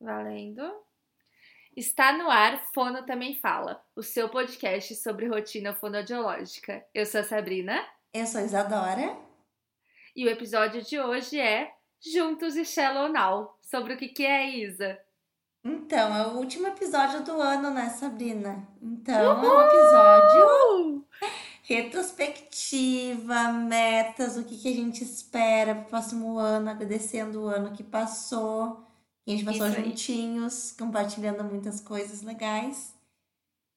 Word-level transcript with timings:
Valendo. 0.00 0.62
Está 1.76 2.12
no 2.16 2.30
ar, 2.30 2.58
Fono 2.72 3.04
Também 3.04 3.34
Fala, 3.34 3.80
o 3.94 4.02
seu 4.02 4.28
podcast 4.28 4.94
sobre 4.96 5.28
rotina 5.28 5.74
fonodiológica. 5.74 6.84
Eu 6.94 7.04
sou 7.04 7.20
a 7.20 7.24
Sabrina. 7.24 7.84
Eu 8.12 8.26
sou 8.26 8.40
a 8.40 8.44
Isadora. 8.44 9.16
E 10.16 10.24
o 10.24 10.30
episódio 10.30 10.82
de 10.82 10.98
hoje 10.98 11.38
é 11.38 11.72
Juntos 12.00 12.56
e 12.56 12.64
Shallow 12.64 13.12
Now. 13.12 13.56
Sobre 13.60 13.94
o 13.94 13.96
que, 13.96 14.08
que 14.08 14.24
é, 14.24 14.48
Isa? 14.48 14.98
Então, 15.62 16.16
é 16.16 16.26
o 16.26 16.38
último 16.38 16.66
episódio 16.66 17.22
do 17.22 17.40
ano, 17.40 17.70
né, 17.70 17.90
Sabrina? 17.90 18.66
Então, 18.80 19.36
Uhul! 19.36 19.44
é 19.44 19.56
um 19.56 19.66
episódio 19.66 21.06
retrospectiva, 21.62 23.52
metas, 23.52 24.36
o 24.36 24.44
que, 24.44 24.58
que 24.58 24.68
a 24.68 24.74
gente 24.74 25.04
espera 25.04 25.74
pro 25.74 25.84
próximo 25.84 26.36
ano, 26.36 26.68
agradecendo 26.68 27.42
o 27.42 27.46
ano 27.46 27.72
que 27.72 27.84
passou. 27.84 28.89
A 29.26 29.30
gente 29.30 29.44
passou 29.44 29.68
Isso 29.68 29.80
juntinhos, 29.80 30.72
aí. 30.72 30.78
compartilhando 30.78 31.44
muitas 31.44 31.80
coisas 31.80 32.22
legais. 32.22 32.94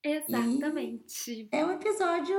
Exatamente. 0.04 1.32
E 1.32 1.50
é 1.52 1.66
um 1.66 1.72
episódio 1.72 2.36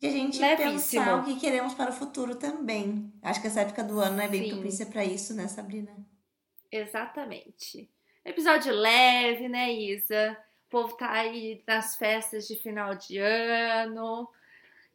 de 0.00 0.08
a 0.08 0.10
gente 0.10 0.38
Levíssimo. 0.38 0.72
pensar 0.72 1.20
o 1.20 1.24
que 1.24 1.40
queremos 1.40 1.74
para 1.74 1.90
o 1.90 1.94
futuro 1.94 2.34
também. 2.36 3.12
Acho 3.22 3.40
que 3.40 3.46
essa 3.46 3.60
época 3.62 3.82
do 3.82 3.98
ano 4.00 4.20
é 4.20 4.28
bem 4.28 4.44
Sim. 4.44 4.50
propícia 4.50 4.86
para 4.86 5.04
isso, 5.04 5.34
né, 5.34 5.48
Sabrina? 5.48 5.96
Exatamente. 6.70 7.90
Episódio 8.24 8.74
leve, 8.74 9.48
né, 9.48 9.72
Isa? 9.72 10.36
O 10.66 10.68
povo 10.68 10.96
tá 10.96 11.10
aí 11.12 11.62
nas 11.66 11.96
festas 11.96 12.46
de 12.46 12.56
final 12.56 12.94
de 12.96 13.18
ano, 13.18 14.28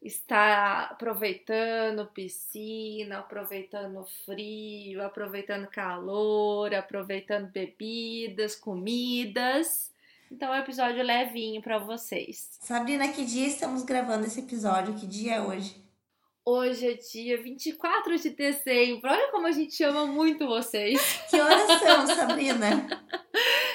está 0.01 0.85
aproveitando 0.85 2.07
piscina, 2.07 3.19
aproveitando 3.19 4.03
frio, 4.25 5.03
aproveitando 5.03 5.67
calor, 5.67 6.73
aproveitando 6.73 7.51
bebidas, 7.51 8.55
comidas. 8.55 9.91
Então 10.31 10.53
é 10.53 10.57
um 10.57 10.61
episódio 10.61 11.03
levinho 11.03 11.61
para 11.61 11.77
vocês. 11.77 12.57
Sabrina, 12.61 13.07
que 13.09 13.25
dia 13.25 13.45
estamos 13.45 13.83
gravando 13.83 14.25
esse 14.25 14.39
episódio? 14.39 14.95
Que 14.95 15.05
dia 15.05 15.35
é 15.35 15.41
hoje? 15.41 15.75
Hoje 16.43 16.87
é 16.87 16.93
dia 16.93 17.39
24 17.39 18.17
de 18.17 18.31
dezembro. 18.31 19.11
Olha 19.11 19.31
como 19.31 19.45
a 19.45 19.51
gente 19.51 19.83
ama 19.83 20.07
muito 20.07 20.47
vocês. 20.47 20.99
Que 21.29 21.39
horas 21.39 21.79
são, 21.79 22.07
Sabrina? 22.07 22.87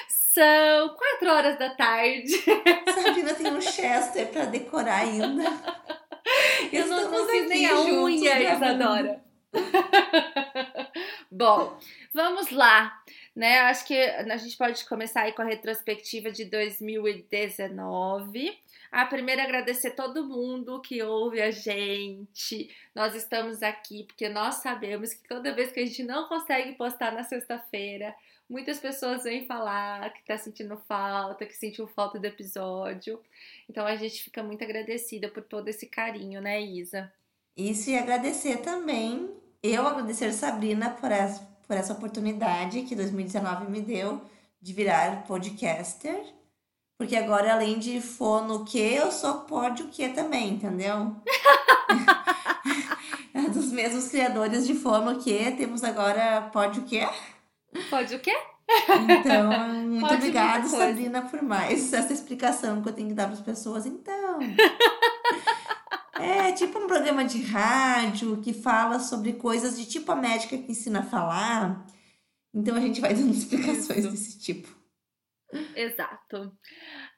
São 0.09 0.95
4 0.95 1.29
horas 1.31 1.57
da 1.57 1.69
tarde. 1.75 2.33
Sabrina 2.93 3.33
tem 3.33 3.53
um 3.53 3.61
Chester 3.61 4.27
para 4.27 4.45
decorar 4.45 4.99
ainda. 4.99 5.43
Eu 6.71 6.87
não, 6.87 7.27
fiz 7.27 7.47
nem 7.47 7.65
a 7.65 7.81
unha, 7.81 8.53
Isadora. 8.53 9.21
Bom, 11.31 11.79
vamos 12.13 12.51
lá. 12.51 13.01
Né? 13.35 13.59
Acho 13.59 13.85
que 13.85 13.95
a 13.95 14.37
gente 14.37 14.57
pode 14.57 14.83
começar 14.85 15.21
aí 15.21 15.31
com 15.31 15.43
a 15.43 15.45
retrospectiva 15.45 16.31
de 16.31 16.45
2019. 16.45 18.57
A 18.91 19.05
primeira 19.05 19.43
agradecer 19.43 19.91
todo 19.91 20.27
mundo 20.27 20.81
que 20.81 21.03
ouve 21.03 21.39
a 21.41 21.51
gente. 21.51 22.75
Nós 22.95 23.13
estamos 23.13 23.61
aqui 23.61 24.05
porque 24.05 24.27
nós 24.29 24.55
sabemos 24.55 25.13
que 25.13 25.27
toda 25.27 25.53
vez 25.53 25.71
que 25.71 25.81
a 25.81 25.85
gente 25.85 26.01
não 26.03 26.27
consegue 26.27 26.73
postar 26.73 27.11
na 27.11 27.23
sexta-feira, 27.23 28.15
Muitas 28.49 28.79
pessoas 28.79 29.23
vêm 29.23 29.45
falar 29.45 30.13
que 30.13 30.25
tá 30.25 30.37
sentindo 30.37 30.77
falta, 30.87 31.45
que 31.45 31.55
sentiu 31.55 31.85
falta 31.87 32.17
do 32.17 32.25
episódio. 32.25 33.19
Então 33.69 33.85
a 33.85 33.95
gente 33.95 34.23
fica 34.23 34.41
muito 34.41 34.63
agradecida 34.63 35.27
por 35.27 35.43
todo 35.43 35.67
esse 35.67 35.85
carinho, 35.87 36.39
né, 36.39 36.61
Isa? 36.61 37.11
Isso, 37.55 37.89
e 37.89 37.97
agradecer 37.97 38.57
também, 38.57 39.29
eu 39.61 39.85
agradecer 39.85 40.31
Sabrina 40.31 40.91
por 40.91 41.11
essa, 41.11 41.41
por 41.67 41.75
essa 41.75 41.93
oportunidade 41.93 42.83
que 42.83 42.95
2019 42.95 43.69
me 43.69 43.81
deu 43.81 44.21
de 44.61 44.73
virar 44.73 45.23
podcaster. 45.27 46.23
Porque 46.97 47.15
agora, 47.15 47.53
além 47.53 47.77
de 47.77 48.01
fono 48.01 48.65
que, 48.65 48.79
eu 48.79 49.11
sou 49.11 49.41
pódio 49.41 49.87
que 49.89 50.09
também, 50.09 50.53
entendeu? 50.53 51.15
Dos 53.53 53.71
mesmos 53.71 54.07
criadores 54.07 54.65
de 54.65 54.73
fono 54.73 55.19
que, 55.19 55.51
temos 55.51 55.83
agora 55.83 56.49
pódio 56.51 56.83
que. 56.83 57.07
Pode 57.89 58.15
o 58.15 58.19
quê? 58.19 58.35
Então, 59.19 59.51
muito 59.85 60.01
Pode 60.01 60.15
obrigada, 60.15 60.67
Sabrina, 60.67 61.21
por 61.21 61.41
mais 61.41 61.93
essa 61.93 62.13
explicação 62.13 62.81
que 62.81 62.89
eu 62.89 62.93
tenho 62.93 63.09
que 63.09 63.13
dar 63.13 63.25
para 63.25 63.33
as 63.33 63.41
pessoas. 63.41 63.85
Então, 63.85 64.39
é 66.19 66.51
tipo 66.51 66.77
um 66.79 66.87
programa 66.87 67.23
de 67.23 67.41
rádio 67.41 68.41
que 68.41 68.53
fala 68.53 68.99
sobre 68.99 69.33
coisas 69.33 69.77
de 69.77 69.85
tipo 69.85 70.11
a 70.11 70.15
médica 70.15 70.57
que 70.57 70.71
ensina 70.71 70.99
a 70.99 71.03
falar. 71.03 71.85
Então, 72.53 72.75
a 72.75 72.79
gente 72.79 72.99
vai 72.99 73.13
dando 73.13 73.33
explicações 73.33 73.99
Isso. 73.99 74.11
desse 74.11 74.39
tipo. 74.39 74.75
Exato. 75.75 76.57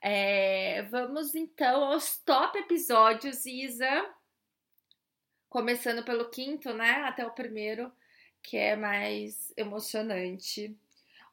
É, 0.02 0.84
vamos 0.84 1.34
então 1.34 1.84
aos 1.84 2.18
top 2.24 2.60
episódios, 2.60 3.46
Isa. 3.46 4.06
Começando 5.50 6.04
pelo 6.06 6.30
quinto, 6.30 6.72
né? 6.74 7.04
Até 7.06 7.26
o 7.26 7.34
primeiro 7.34 7.92
que 8.42 8.58
é 8.58 8.76
mais 8.76 9.54
emocionante. 9.56 10.76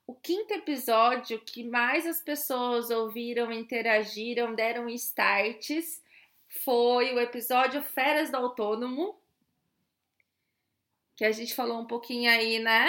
O 0.07 0.15
quinto 0.15 0.55
episódio 0.55 1.41
que 1.41 1.65
mais 1.65 2.07
as 2.07 2.21
pessoas 2.21 2.91
ouviram, 2.91 3.53
interagiram, 3.53 4.55
deram 4.55 4.89
starts 4.89 6.01
foi 6.49 7.13
o 7.13 7.21
episódio 7.21 7.83
Férias 7.83 8.31
do 8.31 8.37
Autônomo, 8.37 9.19
que 11.17 11.25
a 11.25 11.33
gente 11.33 11.55
falou 11.55 11.81
um 11.81 11.87
pouquinho 11.87 12.31
aí, 12.31 12.59
né? 12.59 12.89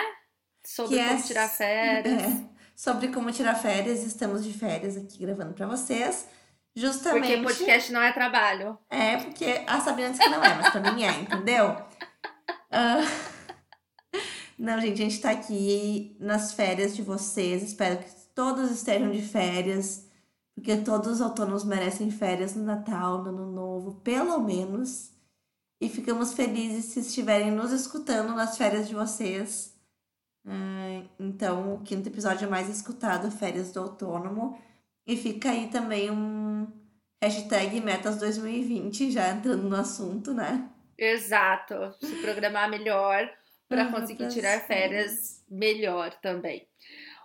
Sobre 0.63 0.97
como 0.97 1.23
tirar 1.23 1.47
férias. 1.47 2.23
É, 2.77 2.79
sobre 2.79 3.07
como 3.07 3.31
tirar 3.31 3.55
férias, 3.55 4.03
estamos 4.03 4.43
de 4.43 4.53
férias 4.53 4.95
aqui 4.95 5.17
gravando 5.17 5.53
para 5.53 5.65
vocês. 5.65 6.29
Justamente. 6.75 7.27
Porque 7.27 7.41
podcast 7.41 7.91
não 7.91 8.01
é 8.01 8.11
trabalho. 8.11 8.77
É, 8.87 9.17
porque 9.17 9.63
a 9.65 9.79
Sabrina 9.81 10.11
disse 10.11 10.21
que 10.21 10.29
não 10.29 10.43
é, 10.43 10.53
mas 10.53 10.69
pra 10.69 10.91
mim 10.91 11.03
é, 11.03 11.09
entendeu? 11.09 11.71
Uh... 12.69 13.27
Não, 14.57 14.81
gente, 14.81 15.01
a 15.01 15.05
gente 15.05 15.21
tá 15.21 15.31
aqui 15.31 16.17
nas 16.19 16.53
férias 16.53 16.95
de 16.95 17.03
vocês. 17.03 17.61
Espero 17.61 17.99
que 17.99 18.09
todos 18.33 18.71
estejam 18.71 19.11
de 19.11 19.21
férias, 19.21 20.09
porque 20.55 20.77
todos 20.77 21.13
os 21.13 21.21
autônomos 21.21 21.63
merecem 21.63 22.09
férias 22.09 22.55
no 22.55 22.63
Natal, 22.63 23.23
no 23.23 23.29
Ano 23.29 23.51
Novo, 23.51 24.01
pelo 24.01 24.39
menos. 24.39 25.11
E 25.79 25.87
ficamos 25.87 26.33
felizes 26.33 26.85
se 26.85 27.01
estiverem 27.01 27.51
nos 27.51 27.71
escutando 27.71 28.33
nas 28.33 28.57
férias 28.57 28.87
de 28.87 28.95
vocês. 28.95 29.75
então, 31.19 31.75
o 31.75 31.81
quinto 31.81 32.09
episódio 32.09 32.45
é 32.45 32.49
mais 32.49 32.69
escutado, 32.69 33.29
Férias 33.29 33.71
do 33.71 33.81
Autônomo. 33.81 34.59
E 35.05 35.15
fica 35.15 35.51
aí 35.51 35.67
também 35.67 36.09
um 36.09 36.67
hashtag 37.21 37.79
Metas 37.81 38.17
2020, 38.17 39.11
já 39.11 39.29
entrando 39.29 39.69
no 39.69 39.75
assunto, 39.75 40.33
né? 40.33 40.67
Exato. 40.97 41.93
Se 41.99 42.15
programar 42.21 42.69
melhor 42.69 43.29
para 43.67 43.83
ah, 43.83 43.91
conseguir 43.91 44.27
tirar 44.29 44.61
férias 44.61 45.43
melhor 45.49 46.13
também. 46.21 46.67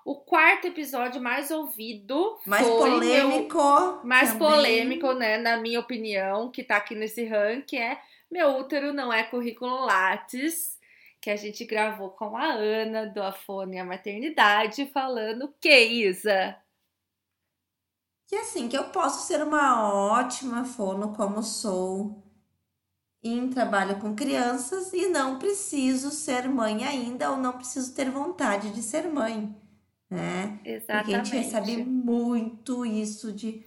O 0.04 0.16
quarto 0.16 0.66
episódio 0.66 1.22
mais 1.22 1.50
ouvido. 1.50 2.38
Mais 2.44 2.66
polêmico. 2.66 3.56
Meu, 3.56 4.04
mais 4.04 4.32
também. 4.32 4.48
polêmico, 4.48 5.12
né? 5.12 5.38
Na 5.38 5.56
minha 5.58 5.78
opinião, 5.78 6.50
que 6.50 6.64
tá 6.64 6.76
aqui 6.76 6.94
nesse 6.94 7.24
ranking, 7.24 7.76
é 7.76 8.00
Meu 8.30 8.56
Útero 8.56 8.92
Não 8.92 9.12
É 9.12 9.22
Currículo 9.22 9.84
Lattes, 9.84 10.76
que 11.20 11.30
a 11.30 11.36
gente 11.36 11.64
gravou 11.64 12.10
com 12.10 12.36
a 12.36 12.52
Ana 12.52 13.06
do 13.06 13.22
Afone 13.22 13.76
e 13.76 13.78
a 13.78 13.84
Maternidade, 13.84 14.86
falando 14.86 15.54
que, 15.60 15.78
Isa? 15.84 16.56
Que 18.26 18.36
assim, 18.36 18.66
que 18.66 18.76
eu 18.76 18.84
posso 18.84 19.28
ser 19.28 19.40
uma 19.42 19.92
ótima 20.10 20.64
fono 20.64 21.14
como 21.14 21.42
sou 21.44 22.31
em 23.22 23.48
trabalho 23.48 24.00
com 24.00 24.14
crianças 24.14 24.92
e 24.92 25.08
não 25.08 25.38
preciso 25.38 26.10
ser 26.10 26.48
mãe 26.48 26.84
ainda 26.84 27.30
ou 27.30 27.36
não 27.36 27.52
preciso 27.52 27.94
ter 27.94 28.10
vontade 28.10 28.70
de 28.70 28.82
ser 28.82 29.08
mãe, 29.08 29.54
né? 30.10 30.60
Exatamente. 30.64 31.04
Porque 31.04 31.14
a 31.14 31.24
gente 31.24 31.36
recebe 31.36 31.84
muito 31.84 32.84
isso 32.84 33.32
de 33.32 33.64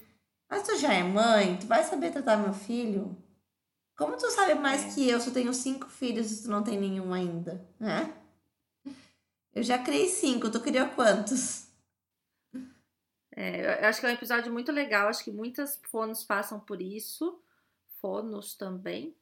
mas 0.50 0.64
tu 0.64 0.78
já 0.78 0.94
é 0.94 1.04
mãe, 1.04 1.58
tu 1.58 1.66
vai 1.66 1.84
saber 1.84 2.12
tratar 2.12 2.38
meu 2.38 2.54
filho? 2.54 3.18
Como 3.98 4.18
tu 4.18 4.30
sabe 4.30 4.54
mais 4.56 4.86
é. 4.86 4.90
que 4.94 5.10
eu 5.10 5.20
se 5.20 5.28
eu 5.28 5.34
tenho 5.34 5.54
cinco 5.54 5.88
filhos 5.88 6.32
e 6.32 6.44
tu 6.44 6.50
não 6.50 6.64
tem 6.64 6.80
nenhum 6.80 7.14
ainda, 7.14 7.66
né? 7.80 8.14
Eu 9.54 9.64
já 9.64 9.78
criei 9.78 10.08
cinco, 10.08 10.52
tu 10.52 10.60
criou 10.60 10.88
quantos? 10.90 11.68
É, 13.36 13.84
eu 13.84 13.90
acho 13.90 14.00
que 14.00 14.06
é 14.06 14.10
um 14.10 14.14
episódio 14.14 14.52
muito 14.52 14.72
legal, 14.72 15.08
acho 15.08 15.24
que 15.24 15.32
muitas 15.32 15.80
fonos 15.90 16.24
passam 16.24 16.60
por 16.60 16.82
isso, 16.82 17.42
fonos 18.02 18.56
também, 18.56 19.16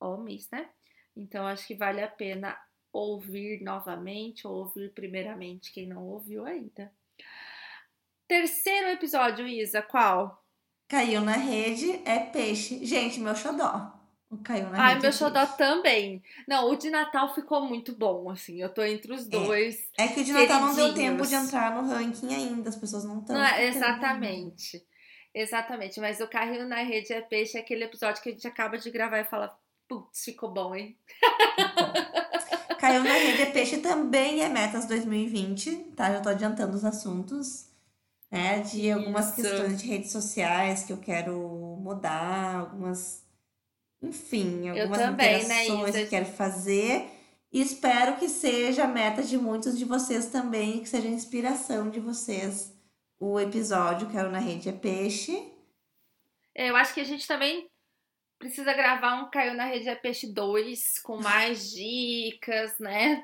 homens, 0.00 0.48
né? 0.50 0.68
Então 1.16 1.46
acho 1.46 1.66
que 1.66 1.74
vale 1.74 2.02
a 2.02 2.08
pena 2.08 2.56
ouvir 2.92 3.62
novamente 3.62 4.46
ou 4.46 4.54
ouvir 4.54 4.92
primeiramente 4.92 5.72
quem 5.72 5.86
não 5.86 6.04
ouviu 6.08 6.44
ainda. 6.46 6.92
Terceiro 8.26 8.88
episódio, 8.88 9.46
Isa, 9.46 9.82
qual? 9.82 10.44
Caiu 10.88 11.20
na 11.20 11.32
rede 11.32 12.00
é 12.04 12.18
peixe. 12.18 12.84
Gente, 12.84 13.20
meu 13.20 13.34
xodó. 13.34 13.92
Caiu 14.44 14.70
na 14.70 14.80
Ai, 14.80 14.88
rede 14.90 15.02
meu 15.02 15.10
é 15.10 15.12
xodó 15.12 15.40
peixe. 15.40 15.56
também. 15.58 16.22
Não, 16.46 16.70
o 16.70 16.76
de 16.76 16.90
Natal 16.90 17.34
ficou 17.34 17.62
muito 17.66 17.92
bom, 17.92 18.30
assim. 18.30 18.60
Eu 18.60 18.72
tô 18.72 18.82
entre 18.82 19.12
os 19.12 19.26
dois. 19.26 19.90
É 19.98 20.08
que 20.08 20.20
o 20.20 20.24
de 20.24 20.32
Natal 20.32 20.60
não 20.60 20.74
deu 20.74 20.94
tempo 20.94 21.26
de 21.26 21.34
entrar 21.34 21.74
no 21.74 21.88
ranking 21.88 22.32
ainda, 22.32 22.68
as 22.68 22.76
pessoas 22.76 23.04
não 23.04 23.20
estão. 23.20 23.40
É, 23.40 23.66
exatamente. 23.66 24.84
Exatamente. 25.34 26.00
Mas 26.00 26.20
o 26.20 26.28
Carrinho 26.28 26.66
na 26.66 26.82
Rede 26.82 27.12
é 27.12 27.20
Peixe 27.20 27.56
é 27.56 27.60
aquele 27.60 27.84
episódio 27.84 28.22
que 28.22 28.28
a 28.28 28.32
gente 28.32 28.46
acaba 28.46 28.78
de 28.78 28.90
gravar 28.90 29.18
e 29.18 29.24
fala, 29.24 29.56
putz, 29.90 30.24
ficou 30.24 30.52
bom, 30.52 30.72
hein? 30.72 30.96
Caiu 32.78 33.02
na 33.02 33.12
rede 33.12 33.42
é 33.42 33.46
peixe 33.46 33.78
também 33.78 34.42
é 34.42 34.48
metas 34.48 34.86
2020, 34.86 35.94
tá? 35.96 36.12
Já 36.12 36.20
tô 36.20 36.28
adiantando 36.28 36.76
os 36.76 36.84
assuntos, 36.84 37.66
né? 38.30 38.60
De 38.60 38.88
algumas 38.92 39.26
Isso. 39.26 39.42
questões 39.42 39.82
de 39.82 39.88
redes 39.88 40.12
sociais 40.12 40.84
que 40.84 40.92
eu 40.92 40.98
quero 40.98 41.36
mudar, 41.82 42.60
algumas, 42.60 43.26
enfim, 44.00 44.68
algumas 44.68 44.98
também, 44.98 45.44
né, 45.46 45.66
Isa? 45.66 45.92
que 45.92 45.98
eu 45.98 46.08
quero 46.08 46.26
fazer. 46.26 47.10
E 47.52 47.60
espero 47.60 48.16
que 48.16 48.28
seja 48.28 48.84
a 48.84 48.88
meta 48.88 49.24
de 49.24 49.36
muitos 49.36 49.76
de 49.76 49.84
vocês 49.84 50.26
também, 50.26 50.78
que 50.78 50.88
seja 50.88 51.08
a 51.08 51.10
inspiração 51.10 51.90
de 51.90 51.98
vocês 51.98 52.72
o 53.20 53.38
episódio 53.38 54.10
Caiu 54.10 54.30
na 54.30 54.38
Rede 54.38 54.70
é 54.70 54.72
Peixe. 54.72 55.52
Eu 56.54 56.74
acho 56.74 56.94
que 56.94 57.00
a 57.00 57.04
gente 57.04 57.28
também 57.28 57.69
precisa 58.40 58.72
gravar 58.72 59.22
um 59.22 59.30
Caiu 59.30 59.54
na 59.54 59.66
Rede 59.66 59.88
é 59.90 59.94
Peixe 59.94 60.26
2 60.26 60.98
com 61.00 61.20
mais 61.20 61.70
dicas, 61.72 62.72
né? 62.80 63.22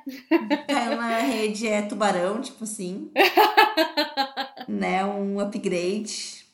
Caiu 0.68 0.96
na 0.96 1.18
rede 1.20 1.66
é 1.66 1.82
tubarão, 1.82 2.40
tipo 2.42 2.64
assim. 2.64 3.10
né? 4.68 5.04
Um 5.06 5.40
upgrade. 5.40 6.46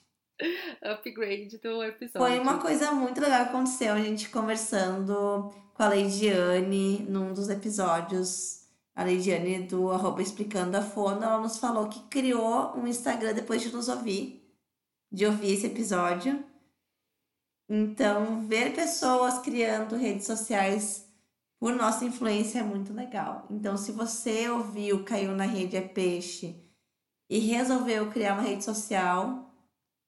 Upgrade 0.81 1.59
do 1.59 1.83
episódio. 1.83 2.29
Foi 2.29 2.39
uma 2.39 2.59
coisa 2.59 2.93
muito 2.93 3.21
legal 3.21 3.45
que 3.45 3.51
aconteceu, 3.51 3.95
a 3.95 4.01
gente 4.01 4.31
conversando 4.31 5.53
com 5.75 5.83
a 5.83 5.89
Leidiane 5.89 7.05
num 7.09 7.35
dos 7.35 7.49
episódios. 7.49 8.63
A 8.95 9.03
Leidiane 9.03 9.65
do 9.65 9.91
arroba 9.91 10.23
Explicando 10.23 10.77
a 10.77 10.83
Fono, 10.83 11.25
ela 11.25 11.41
nos 11.41 11.59
falou 11.59 11.89
que 11.89 12.01
criou 12.09 12.77
um 12.77 12.87
Instagram 12.87 13.33
depois 13.33 13.61
de 13.63 13.73
nos 13.73 13.89
ouvir, 13.89 14.47
de 15.11 15.27
ouvir 15.27 15.55
esse 15.55 15.67
episódio. 15.67 16.52
Então, 17.69 18.47
ver 18.47 18.75
pessoas 18.75 19.39
criando 19.39 19.97
redes 19.97 20.27
sociais 20.27 21.11
por 21.59 21.75
nossa 21.75 22.05
influência 22.05 22.59
é 22.59 22.63
muito 22.63 22.93
legal. 22.93 23.47
Então, 23.51 23.77
se 23.77 23.93
você 23.93 24.49
ouviu 24.49 25.05
Caiu 25.05 25.33
na 25.33 25.45
Rede 25.45 25.77
é 25.77 25.81
Peixe 25.81 26.61
e 27.31 27.39
resolveu 27.39 28.11
criar 28.11 28.35
uma 28.35 28.43
rede 28.43 28.65
social, 28.65 29.51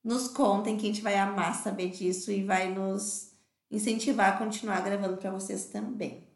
nos 0.03 0.29
contem 0.29 0.77
que 0.77 0.85
a 0.85 0.87
gente 0.87 1.01
vai 1.01 1.17
amar 1.17 1.55
saber 1.55 1.91
disso 1.91 2.31
e 2.31 2.45
vai 2.45 2.71
nos 2.75 3.35
incentivar 3.71 4.35
a 4.35 4.37
continuar 4.37 4.81
gravando 4.83 5.17
para 5.17 5.31
vocês 5.31 5.67
também. 5.67 6.29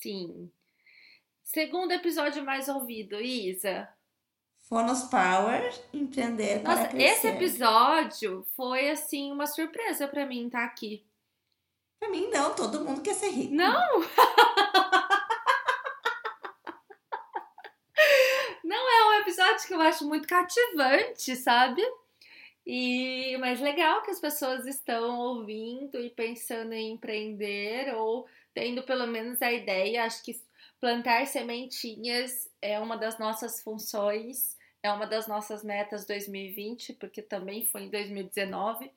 Sim. 0.00 0.50
Segundo 1.42 1.92
episódio 1.92 2.44
mais 2.44 2.68
ouvido, 2.68 3.20
Isa. 3.20 3.88
Fonos 4.68 5.04
Power, 5.04 5.72
empreender 5.94 6.60
para 6.60 6.74
Nossa, 6.76 6.88
crescer. 6.88 7.06
esse 7.06 7.26
episódio 7.26 8.46
foi 8.54 8.90
assim 8.90 9.32
uma 9.32 9.46
surpresa 9.46 10.06
pra 10.06 10.26
mim 10.26 10.50
tá 10.50 10.62
aqui. 10.62 11.06
Pra 11.98 12.10
mim 12.10 12.28
não, 12.28 12.54
todo 12.54 12.84
mundo 12.84 13.00
quer 13.00 13.14
ser 13.14 13.30
rico. 13.30 13.54
Não! 13.54 13.88
Não 18.62 18.76
é 18.76 19.08
um 19.08 19.20
episódio 19.22 19.66
que 19.66 19.72
eu 19.72 19.80
acho 19.80 20.06
muito 20.06 20.28
cativante, 20.28 21.34
sabe? 21.36 21.82
E 22.66 23.34
mas 23.38 23.60
legal 23.60 24.02
que 24.02 24.10
as 24.10 24.20
pessoas 24.20 24.66
estão 24.66 25.18
ouvindo 25.18 25.98
e 25.98 26.10
pensando 26.10 26.74
em 26.74 26.92
empreender 26.92 27.94
ou 27.94 28.26
tendo 28.52 28.82
pelo 28.82 29.06
menos 29.06 29.40
a 29.40 29.50
ideia. 29.50 30.04
Acho 30.04 30.22
que 30.22 30.38
plantar 30.78 31.26
sementinhas 31.26 32.46
é 32.60 32.78
uma 32.78 32.98
das 32.98 33.18
nossas 33.18 33.62
funções, 33.62 34.57
é 34.82 34.92
uma 34.92 35.06
das 35.06 35.26
nossas 35.26 35.64
metas 35.64 36.06
2020, 36.06 36.94
porque 36.94 37.22
também 37.22 37.64
foi 37.64 37.82
em 37.82 37.90
2019 37.90 38.90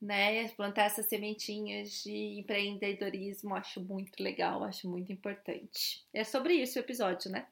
né? 0.00 0.48
Plantar 0.48 0.84
essas 0.84 1.06
sementinhas 1.06 2.02
de 2.02 2.40
empreendedorismo, 2.40 3.54
acho 3.54 3.80
muito 3.80 4.22
legal, 4.22 4.62
acho 4.64 4.88
muito 4.88 5.12
importante. 5.12 6.04
É 6.12 6.24
sobre 6.24 6.54
isso 6.54 6.78
o 6.78 6.82
episódio, 6.82 7.30
né? 7.30 7.46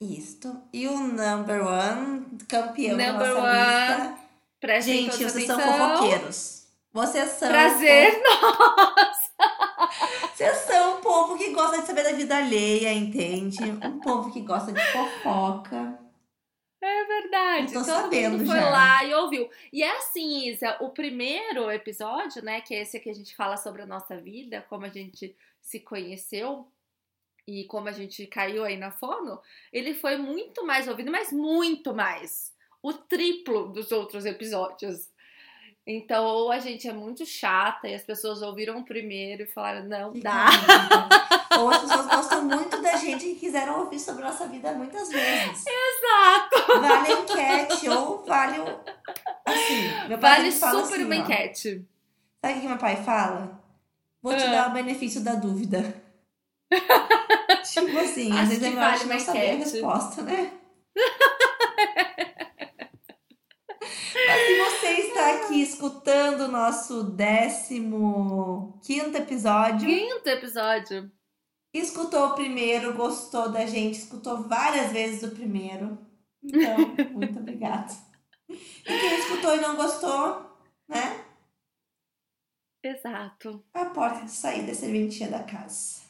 Isto. 0.00 0.62
E 0.72 0.86
o 0.86 0.96
number 0.96 1.66
one, 1.66 2.38
campeão 2.48 2.96
Number 2.96 3.18
da 3.18 3.34
nossa 3.34 4.06
lista. 4.06 4.28
Prestem 4.60 5.10
Gente, 5.10 5.24
vocês 5.24 5.46
são 5.46 5.58
atenção. 5.58 5.96
fofoqueiros. 5.96 6.68
Vocês 6.92 7.28
são. 7.30 7.48
Prazer, 7.48 8.22
Vocês 10.34 10.56
são 10.58 10.98
um 10.98 11.00
povo 11.00 11.36
que 11.36 11.52
gosta 11.52 11.80
de 11.80 11.86
saber 11.86 12.04
da 12.04 12.12
vida 12.12 12.36
alheia, 12.36 12.92
entende? 12.92 13.62
Um 13.70 13.98
povo 14.00 14.32
que 14.32 14.40
gosta 14.40 14.72
de 14.72 14.80
fofoca. 14.80 15.98
É 16.80 17.04
verdade. 17.04 17.74
Eu 17.74 17.80
tô 17.80 17.86
Todo 17.86 18.02
sabendo 18.02 18.38
mundo 18.38 18.46
foi 18.46 18.60
já. 18.60 18.70
lá 18.70 19.04
e 19.04 19.14
ouviu. 19.14 19.50
E 19.72 19.82
é 19.82 19.96
assim, 19.96 20.48
Isa, 20.48 20.76
o 20.80 20.90
primeiro 20.90 21.70
episódio, 21.70 22.42
né, 22.44 22.60
que 22.60 22.74
é 22.74 22.82
esse 22.82 23.00
que 23.00 23.10
a 23.10 23.14
gente 23.14 23.34
fala 23.34 23.56
sobre 23.56 23.82
a 23.82 23.86
nossa 23.86 24.16
vida, 24.16 24.64
como 24.68 24.84
a 24.84 24.88
gente 24.88 25.36
se 25.60 25.80
conheceu 25.80 26.70
e 27.46 27.64
como 27.64 27.88
a 27.88 27.92
gente 27.92 28.26
caiu 28.26 28.64
aí 28.64 28.76
na 28.76 28.90
fono, 28.90 29.40
ele 29.72 29.94
foi 29.94 30.16
muito 30.16 30.64
mais 30.64 30.86
ouvido, 30.86 31.10
mas 31.10 31.32
muito 31.32 31.94
mais. 31.94 32.54
O 32.82 32.92
triplo 32.92 33.68
dos 33.72 33.90
outros 33.90 34.24
episódios. 34.24 35.10
Então, 35.90 36.22
ou 36.26 36.52
a 36.52 36.58
gente 36.58 36.86
é 36.86 36.92
muito 36.92 37.24
chata 37.24 37.88
e 37.88 37.94
as 37.94 38.02
pessoas 38.02 38.42
ouviram 38.42 38.82
primeiro 38.82 39.44
e 39.44 39.46
falaram, 39.46 39.84
não 39.88 40.12
dá. 40.20 40.48
Ou 41.58 41.70
as 41.70 41.78
pessoas 41.80 42.06
gostam 42.06 42.44
muito 42.44 42.82
da 42.82 42.94
gente 42.96 43.26
e 43.26 43.34
quiseram 43.36 43.80
ouvir 43.80 43.98
sobre 43.98 44.22
nossa 44.22 44.46
vida 44.48 44.70
muitas 44.72 45.08
vezes. 45.08 45.64
Exato! 45.66 46.78
Vale 46.80 47.08
a 47.10 47.20
enquete 47.20 47.88
ou 47.88 48.22
vale 48.26 48.58
o. 48.60 48.64
Assim, 49.46 50.08
meu 50.08 50.18
pai 50.18 50.36
Vale 50.36 50.52
fala 50.52 50.82
super 50.82 50.94
assim, 50.96 51.04
uma 51.04 51.14
ó. 51.14 51.18
enquete. 51.20 51.88
Sabe 52.44 52.58
o 52.58 52.60
que 52.60 52.68
meu 52.68 52.76
pai 52.78 52.96
fala? 52.96 53.58
Vou 54.22 54.36
te 54.36 54.42
Ah. 54.44 54.50
dar 54.50 54.68
o 54.68 54.74
benefício 54.74 55.22
da 55.22 55.36
dúvida. 55.36 55.94
tipo 57.64 57.98
assim, 57.98 58.30
às 58.38 58.48
vezes 58.50 58.62
é 58.62 58.68
melhor 58.68 58.92
vale 58.92 59.04
não 59.06 59.18
saber 59.18 59.50
a 59.52 59.54
resposta, 59.54 60.20
né? 60.20 60.52
Está 65.18 65.34
aqui 65.34 65.60
escutando 65.60 66.42
o 66.42 66.48
nosso 66.48 67.02
décimo 67.02 68.80
quinto 68.86 69.16
episódio, 69.18 69.84
Quinto 69.84 70.28
episódio. 70.28 71.10
escutou 71.74 72.28
o 72.28 72.34
primeiro, 72.36 72.94
gostou 72.94 73.50
da 73.50 73.66
gente, 73.66 73.98
escutou 73.98 74.44
várias 74.44 74.92
vezes 74.92 75.24
o 75.24 75.34
primeiro. 75.34 75.98
Então, 76.40 76.76
muito 77.10 77.36
obrigada. 77.36 77.92
E 78.48 78.56
quem 78.84 79.18
escutou 79.18 79.56
e 79.56 79.60
não 79.60 79.74
gostou, 79.74 80.56
né? 80.86 81.24
Exato. 82.84 83.64
A 83.74 83.86
porta 83.86 84.24
de 84.24 84.30
saída 84.30 84.70
é 84.70 84.74
serventia 84.74 85.26
da 85.26 85.42
casa. 85.42 86.00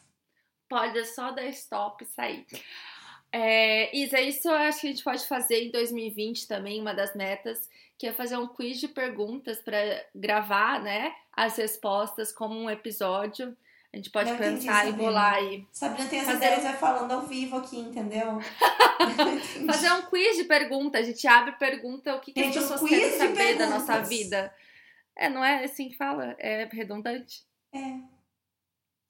Pode 0.69 1.03
só 1.07 1.31
dar 1.31 1.47
stop 1.47 2.05
e 2.05 2.07
sair. 2.07 2.47
É, 3.33 3.97
Isa, 3.97 4.21
isso 4.21 4.49
eu 4.49 4.55
acho 4.55 4.83
que 4.83 4.87
a 4.87 4.91
gente 4.91 5.05
pode 5.05 5.27
fazer 5.27 5.65
em 5.65 5.71
2020 5.71 6.47
também, 6.47 6.79
uma 6.79 6.95
das 6.95 7.15
metas, 7.15 7.69
que 7.99 8.07
é 8.07 8.13
fazer 8.13 8.37
um 8.37 8.47
quiz 8.47 8.79
de 8.79 8.87
perguntas 8.89 9.59
para 9.61 9.77
gravar, 10.15 10.81
né, 10.81 11.13
as 11.33 11.57
respostas 11.57 12.33
como 12.33 12.55
um 12.59 12.71
episódio. 12.71 13.57
A 13.93 13.97
gente 13.97 14.11
pode 14.11 14.29
Eu 14.29 14.37
entendi, 14.37 14.67
pensar 14.67 14.85
e 14.85 14.91
Sabrina. 14.91 14.97
bolar 14.99 15.35
aí. 15.35 15.67
Sabrina 15.73 16.09
tem 16.11 16.21
as 16.21 16.27
Fazer- 16.27 16.37
ideias, 16.47 16.63
vai 16.63 16.77
falando 16.77 17.11
ao 17.13 17.23
vivo 17.23 17.57
aqui, 17.57 17.79
entendeu? 17.79 18.39
Fazer 19.67 19.91
um 19.93 20.03
quiz 20.03 20.37
de 20.37 20.45
pergunta. 20.45 20.99
A 20.99 21.03
gente 21.03 21.27
abre 21.27 21.53
pergunta 21.53 22.15
o 22.15 22.21
que, 22.21 22.33
que 22.33 22.43
Gente, 22.45 22.59
as 22.59 22.65
um 22.67 22.69
pessoas 22.73 22.91
quiz 22.91 23.01
querem 23.01 23.19
saber 23.19 23.57
da 23.59 23.67
nossa 23.71 23.87
perguntas. 23.95 24.09
vida. 24.09 24.55
É, 25.17 25.29
não 25.31 25.43
é 25.45 25.65
assim 25.65 25.89
que 25.89 25.97
fala? 25.97 26.37
É 26.39 26.69
redundante? 26.71 27.45
É. 27.73 27.79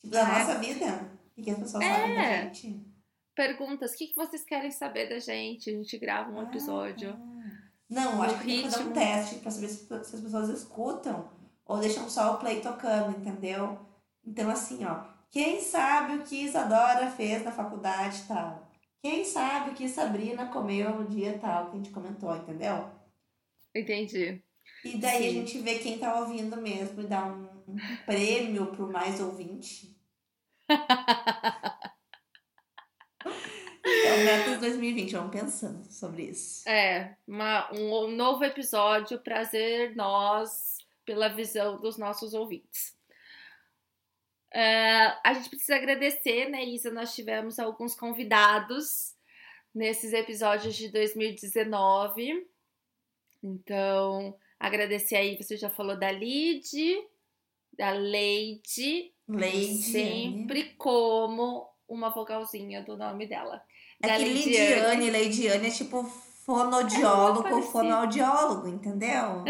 Tipo, 0.00 0.12
da 0.12 0.21
É. 0.21 0.25
nossa 0.38 0.59
vida. 0.61 1.11
O 1.37 1.42
que 1.42 1.50
as 1.50 1.59
pessoas 1.59 1.85
É. 1.85 1.95
sabem 1.95 2.14
da 2.14 2.23
gente. 2.45 2.80
Perguntas. 3.35 3.92
O 3.92 3.97
que, 3.97 4.07
que 4.09 4.14
vocês 4.16 4.45
querem 4.45 4.71
saber 4.71 5.09
da 5.09 5.18
gente? 5.18 5.71
A 5.71 5.73
gente 5.73 5.99
grava 5.99 6.30
um 6.30 6.42
episódio. 6.42 7.16
Não, 7.88 8.23
acho 8.23 8.38
que 8.38 8.45
tem 8.45 8.57
que 8.57 8.62
fazer 8.62 8.85
um 8.85 8.88
ritmo. 8.88 8.92
teste 8.92 9.37
pra 9.37 9.50
saber 9.50 9.68
se, 9.68 9.87
se 9.87 9.95
as 10.16 10.21
pessoas 10.21 10.49
escutam 10.50 11.30
ou 11.64 11.78
deixam 11.78 12.09
só 12.09 12.35
o 12.35 12.38
play 12.38 12.61
tocando, 12.61 13.16
entendeu? 13.18 13.78
Então, 14.26 14.50
assim, 14.50 14.85
ó. 14.85 15.04
Quem 15.30 15.61
sabe 15.61 16.14
o 16.16 16.23
que 16.25 16.45
Isadora 16.45 17.11
fez 17.11 17.45
na 17.45 17.52
faculdade 17.52 18.23
e 18.23 18.28
tal? 18.28 18.71
Quem 19.02 19.25
sabe 19.25 19.71
o 19.71 19.75
que 19.75 19.88
Sabrina 19.88 20.47
comeu 20.49 20.90
no 20.95 21.09
dia 21.09 21.38
tal 21.38 21.66
que 21.66 21.73
a 21.73 21.76
gente 21.76 21.90
comentou, 21.90 22.35
entendeu? 22.37 22.90
Entendi. 23.75 24.42
E 24.85 24.97
daí 24.99 25.28
a 25.28 25.30
Sim. 25.30 25.35
gente 25.40 25.59
vê 25.61 25.78
quem 25.78 25.99
tá 25.99 26.18
ouvindo 26.21 26.57
mesmo 26.61 27.02
e 27.02 27.07
dá 27.07 27.25
um, 27.26 27.49
um 27.68 27.76
prêmio 28.07 28.66
pro 28.75 28.90
mais 28.90 29.21
ouvinte. 29.21 29.97
Metas 34.37 34.61
2020, 34.61 35.12
vamos 35.12 35.32
pensando 35.32 35.90
sobre 35.90 36.25
isso. 36.25 36.68
É, 36.68 37.16
uma- 37.26 37.73
um, 37.73 38.04
um 38.04 38.11
novo 38.11 38.44
episódio, 38.44 39.18
prazer 39.20 39.94
nós 39.97 40.78
pela 41.04 41.28
visão 41.28 41.80
dos 41.80 41.97
nossos 41.97 42.35
ouvintes. 42.35 42.94
Uh, 44.54 45.12
a 45.25 45.32
gente 45.35 45.49
precisa 45.50 45.76
agradecer, 45.76 46.49
né, 46.49 46.64
Isa? 46.64 46.90
Nós 46.90 47.14
tivemos 47.14 47.58
alguns 47.58 47.94
convidados 47.94 49.14
nesses 49.75 50.12
episódios 50.12 50.75
de 50.75 50.88
2019. 50.90 52.47
Então, 53.42 54.37
agradecer 54.58 55.16
aí, 55.16 55.37
você 55.37 55.56
já 55.56 55.70
falou 55.70 55.97
da 55.99 56.11
Lid, 56.11 56.73
da 57.75 57.90
Leide. 57.90 59.12
Leide. 59.28 59.82
Sempre 59.82 60.75
como 60.75 61.68
uma 61.87 62.08
vogalzinha 62.11 62.82
do 62.82 62.97
nome 62.97 63.26
dela. 63.26 63.62
É 64.02 64.17
que 64.17 64.25
Lidiane, 64.25 65.11
Leidiane 65.11 65.67
é 65.67 65.71
tipo 65.71 66.05
fonodiólogo, 66.49 67.47
é 67.49 67.62
fonoaudiólogo, 67.62 68.69
entendeu? 68.69 69.45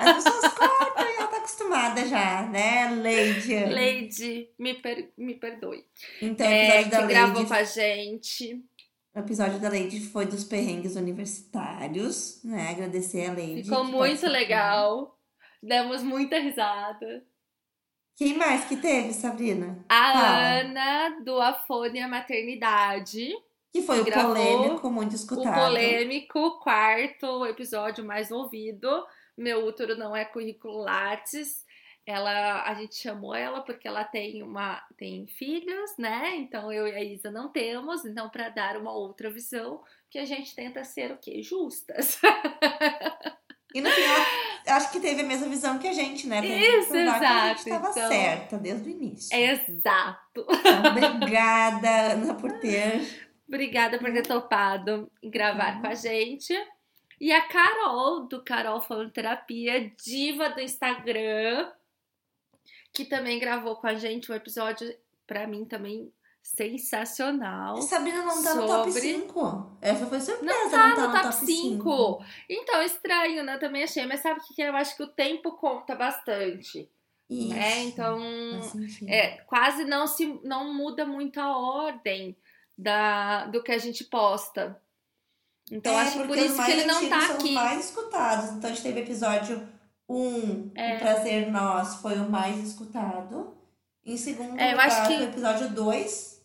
As 0.00 0.24
pessoas 0.24 0.52
cortam 0.52 1.08
e 1.08 1.16
ela 1.16 1.26
tá 1.28 1.36
acostumada 1.38 2.06
já, 2.06 2.42
né, 2.42 2.90
Lady? 2.90 3.64
Lady, 3.64 4.50
me, 4.58 4.74
per 4.74 5.10
me 5.16 5.34
perdoe. 5.34 5.84
Então, 6.20 6.46
o 6.46 6.50
episódio 6.50 6.80
é, 6.80 6.84
da 6.84 6.96
que 6.96 7.02
Lady, 7.02 7.14
gravou 7.14 7.46
com 7.46 7.54
a 7.54 7.64
gente. 7.64 8.62
O 9.14 9.18
episódio 9.20 9.58
da 9.58 9.68
Lady 9.70 10.00
foi 10.00 10.26
dos 10.26 10.44
perrengues 10.44 10.96
universitários, 10.96 12.42
né? 12.44 12.70
Agradecer 12.70 13.30
a 13.30 13.32
Lady. 13.32 13.62
Ficou 13.62 13.84
muito 13.84 14.26
legal. 14.26 15.18
Demos 15.62 16.02
muita 16.02 16.38
risada. 16.38 17.24
Quem 18.16 18.36
mais 18.36 18.64
que 18.64 18.76
teve, 18.76 19.12
Sabrina? 19.12 19.84
A 19.88 20.12
Fala. 20.12 20.60
Ana, 20.60 21.20
do 21.24 21.40
Afone 21.40 22.00
a 22.00 22.08
Maternidade. 22.08 23.32
Que 23.72 23.82
foi 23.82 24.02
que 24.04 24.10
o 24.10 24.12
polêmico, 24.22 24.90
muito 24.90 25.12
O 25.12 25.14
escutado. 25.14 25.54
polêmico 25.66 26.58
quarto 26.60 27.44
episódio 27.46 28.04
mais 28.04 28.30
ouvido. 28.30 29.04
Meu 29.36 29.64
útero 29.66 29.96
não 29.96 30.16
é 30.16 30.24
currículo 30.24 30.78
Lattes. 30.78 31.64
Ela, 32.06 32.62
a 32.64 32.72
gente 32.74 32.96
chamou 32.96 33.34
ela 33.34 33.60
porque 33.60 33.86
ela 33.86 34.02
tem 34.02 34.42
uma 34.42 34.82
tem 34.96 35.26
filhos, 35.26 35.90
né? 35.98 36.36
Então 36.36 36.72
eu 36.72 36.88
e 36.88 36.94
a 36.94 37.04
Isa 37.04 37.30
não 37.30 37.50
temos, 37.50 38.02
então 38.06 38.30
para 38.30 38.48
dar 38.48 38.78
uma 38.78 38.90
outra 38.92 39.30
visão, 39.30 39.82
que 40.10 40.18
a 40.18 40.24
gente 40.24 40.54
tenta 40.54 40.82
ser 40.84 41.12
o 41.12 41.18
quê? 41.18 41.42
Justas. 41.42 42.18
E 43.74 43.82
no 43.82 43.90
final, 43.90 44.16
acho 44.68 44.90
que 44.90 44.98
teve 44.98 45.20
a 45.20 45.24
mesma 45.24 45.46
visão 45.46 45.78
que 45.78 45.86
a 45.86 45.92
gente, 45.92 46.26
né? 46.26 46.40
Pra 46.40 46.48
Isso, 46.48 46.88
provar 46.88 47.18
que 47.20 47.24
a 47.26 47.48
gente 47.48 47.68
exato, 47.68 47.68
estava 47.68 47.90
então- 47.90 48.08
certa 48.08 48.56
desde 48.58 48.88
o 48.88 48.90
início. 48.90 49.36
Exato. 49.38 50.46
Então, 50.48 50.82
obrigada, 51.18 52.12
Ana, 52.14 52.32
por 52.34 52.50
ter. 52.60 53.27
Obrigada 53.48 53.98
por 53.98 54.12
ter 54.12 54.22
topado 54.26 55.10
gravar 55.24 55.72
Tá. 55.76 55.80
com 55.80 55.86
a 55.88 55.94
gente. 55.94 56.54
E 57.20 57.32
a 57.32 57.40
Carol, 57.48 58.26
do 58.28 58.44
Carol 58.44 58.80
Falando 58.80 59.10
Terapia, 59.10 59.90
diva 60.04 60.50
do 60.50 60.60
Instagram, 60.60 61.72
que 62.92 63.04
também 63.04 63.38
gravou 63.40 63.74
com 63.76 63.86
a 63.88 63.94
gente 63.94 64.30
um 64.30 64.34
episódio, 64.34 64.94
pra 65.26 65.46
mim 65.46 65.64
também 65.64 66.12
sensacional. 66.42 67.80
Sabrina 67.82 68.22
não 68.22 68.42
tá 68.42 68.54
no 68.54 68.66
top 68.66 68.92
Sobre- 68.92 69.00
5. 69.12 69.76
Essa 69.80 70.06
foi 70.06 70.20
surpresa, 70.20 70.54
Não 70.54 70.64
não 70.64 70.70
tá 70.70 70.94
tá, 70.94 71.06
no 71.06 71.12
top 71.30 71.34
5. 71.34 72.24
Então, 72.48 72.82
estranho, 72.82 73.42
né? 73.44 73.58
Também 73.58 73.82
achei. 73.82 74.06
Mas 74.06 74.20
sabe 74.20 74.40
o 74.40 74.42
que 74.54 74.62
é? 74.62 74.68
eu 74.68 74.76
acho 74.76 74.96
que 74.96 75.02
o 75.02 75.08
tempo 75.08 75.52
conta 75.52 75.94
bastante. 75.94 76.88
Isso. 77.28 77.48
Né? 77.54 77.82
Então, 77.84 78.18
é, 79.06 79.38
quase 79.46 79.84
não 79.84 80.06
se 80.06 80.40
não 80.44 80.72
muda 80.72 81.04
muito 81.04 81.38
a 81.38 81.56
ordem 81.58 82.34
da, 82.78 83.46
do 83.46 83.62
que 83.62 83.72
a 83.72 83.78
gente 83.78 84.04
posta. 84.04 84.80
Então, 85.70 85.92
É, 85.92 86.00
acho 86.02 86.20
que 86.22 86.26
por 86.28 86.38
isso 86.38 86.64
que 86.64 86.70
ele 86.70 86.84
não 86.86 87.08
tá 87.08 87.20
são 87.26 87.36
aqui. 87.36 87.52
mais 87.52 87.84
escutados. 87.86 88.50
Então 88.52 88.70
a 88.70 88.72
gente 88.72 88.82
teve 88.82 89.00
episódio 89.00 89.68
1, 90.08 90.70
É. 90.74 90.96
O 90.96 90.98
Prazer 91.00 91.50
Nós, 91.50 91.96
foi 91.96 92.14
o 92.14 92.30
mais 92.30 92.56
escutado. 92.66 93.54
Em 94.04 94.16
segundo 94.16 94.58
É, 94.58 94.70
lugar, 94.70 95.06
que- 95.08 95.22
episódio 95.24 95.68
2. 95.70 96.38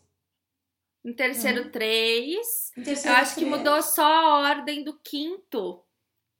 Em 1.05 1.13
terceiro, 1.13 1.71
três. 1.71 2.71
Em 2.75 2.81
Eu 2.81 2.85
terceiro, 2.85 3.17
acho 3.17 3.35
que 3.35 3.41
três. 3.45 3.57
mudou 3.57 3.81
só 3.81 4.03
a 4.05 4.39
ordem 4.49 4.83
do 4.83 4.93
quinto, 4.99 5.81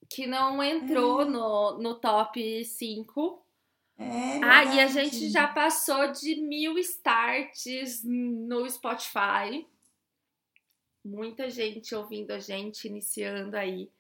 que 0.09 0.25
não 0.27 0.61
entrou 0.63 1.21
Hum. 1.21 1.29
no, 1.29 1.77
no 1.79 1.95
top 1.95 2.65
5. 2.65 3.41
É, 3.97 4.39
Ah, 4.43 4.65
e 4.65 4.79
a 4.81 4.87
gente 4.87 5.29
já 5.29 5.47
passou 5.47 6.11
de 6.11 6.41
mil 6.41 6.77
starts 6.79 8.01
no 8.03 8.69
Spotify. 8.69 9.65
Muita 11.03 11.49
gente 11.49 11.93
ouvindo 11.93 12.31
a 12.31 12.39
gente, 12.39 12.87
iniciando 12.87 13.57
aí 13.57 13.91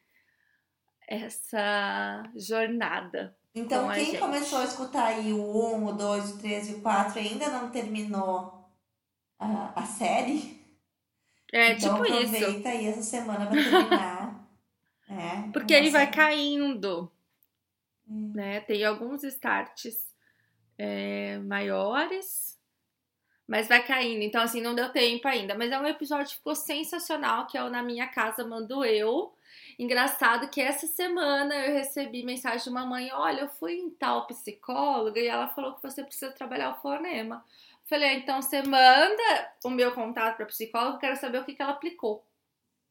essa 1.07 2.23
jornada. 2.35 3.35
Então, 3.55 3.87
com 3.87 3.93
quem 3.93 4.17
começou 4.17 4.59
a 4.59 4.63
escutar 4.65 5.05
aí 5.07 5.31
o 5.33 5.75
1, 5.75 5.85
o 5.87 5.93
2, 5.93 6.31
o 6.31 6.39
3 6.39 6.69
e 6.69 6.73
o 6.75 6.81
4 6.81 7.19
e 7.19 7.27
ainda 7.27 7.49
não 7.49 7.69
terminou 7.69 8.67
a, 9.37 9.79
a 9.81 9.85
série, 9.85 10.59
É 11.51 11.73
então 11.73 12.01
tipo 12.01 12.05
isso. 12.15 12.35
aproveita 12.35 12.69
aí 12.69 12.87
essa 12.87 13.03
semana 13.03 13.45
pra 13.45 13.55
terminar. 13.55 14.49
é, 15.09 15.51
Porque 15.51 15.73
ele 15.73 15.89
vai 15.91 16.09
caindo, 16.09 17.11
Hum. 18.07 18.33
né? 18.35 18.59
Tem 18.61 18.83
alguns 18.83 19.23
starts 19.23 20.13
é, 20.77 21.37
maiores, 21.39 22.59
mas 23.47 23.67
vai 23.67 23.83
caindo. 23.85 24.21
Então, 24.21 24.41
assim, 24.41 24.61
não 24.61 24.75
deu 24.75 24.89
tempo 24.89 25.27
ainda. 25.27 25.55
Mas 25.55 25.71
é 25.71 25.79
um 25.79 25.87
episódio 25.87 26.29
que 26.29 26.37
ficou 26.37 26.55
sensacional, 26.55 27.47
que 27.47 27.57
é 27.57 27.63
o 27.63 27.69
Na 27.69 27.83
Minha 27.83 28.07
Casa 28.07 28.45
Mando 28.45 28.83
Eu. 28.85 29.33
Engraçado 29.77 30.49
que 30.49 30.61
essa 30.61 30.87
semana 30.87 31.55
eu 31.55 31.73
recebi 31.73 32.23
mensagem 32.23 32.63
de 32.63 32.69
uma 32.69 32.85
mãe: 32.85 33.11
Olha, 33.11 33.41
eu 33.41 33.49
fui 33.49 33.73
em 33.73 33.89
tal 33.89 34.27
psicóloga 34.27 35.19
e 35.19 35.27
ela 35.27 35.47
falou 35.47 35.73
que 35.73 35.83
você 35.83 36.03
precisa 36.03 36.31
trabalhar 36.31 36.71
o 36.71 36.81
fonema. 36.81 37.43
Falei, 37.85 38.09
ah, 38.09 38.13
então 38.13 38.41
você 38.41 38.61
manda 38.61 39.51
o 39.63 39.69
meu 39.69 39.91
contato 39.91 40.37
para 40.37 40.45
psicóloga, 40.45 40.99
quero 40.99 41.15
saber 41.17 41.39
o 41.39 41.43
que, 41.43 41.53
que 41.53 41.61
ela 41.61 41.73
aplicou. 41.73 42.23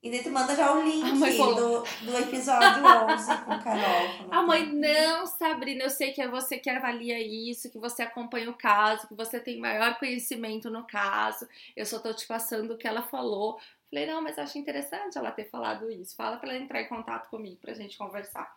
E 0.02 0.11
daí 0.11 0.23
tu 0.23 0.30
manda 0.30 0.56
já 0.56 0.73
o 0.73 0.82
link 0.82 1.09
A 1.11 1.14
mãe 1.14 1.37
falou. 1.37 1.85
do, 1.85 2.06
do 2.06 2.18
episódio 2.18 2.85
11 2.85 3.37
com 3.44 3.59
Carol. 3.61 4.09
A 4.32 4.42
mãe, 4.42 4.66
que- 4.68 4.73
não, 4.75 5.26
Sabrina, 5.26 5.85
eu 5.85 5.90
sei 5.90 6.11
que 6.12 6.21
é 6.21 6.26
você 6.26 6.59
que 6.59 6.68
avalia 6.68 7.21
isso, 7.21 7.71
que 7.71 7.78
você 7.78 8.02
acompanha 8.02 8.50
o 8.50 8.54
caso, 8.54 9.06
que 9.06 9.14
você 9.14 9.38
tem 9.38 9.61
maior 9.61 9.97
conhecimento 10.00 10.68
no 10.68 10.85
caso. 10.85 11.47
Eu 11.76 11.87
só 11.87 12.00
tô 12.00 12.12
te 12.12 12.26
passando 12.26 12.73
o 12.75 12.76
que 12.76 12.88
ela 12.88 13.02
falou. 13.02 13.61
Falei, 13.88 14.06
não, 14.06 14.21
mas 14.21 14.38
acho 14.40 14.59
interessante 14.59 15.16
ela 15.16 15.30
ter 15.30 15.44
falado 15.49 15.88
isso. 15.88 16.16
Fala 16.16 16.37
pra 16.37 16.49
ela 16.52 16.59
entrar 16.59 16.80
em 16.82 16.88
contato 16.88 17.28
comigo 17.30 17.59
pra 17.61 17.73
gente 17.75 17.97
conversar. 17.97 18.52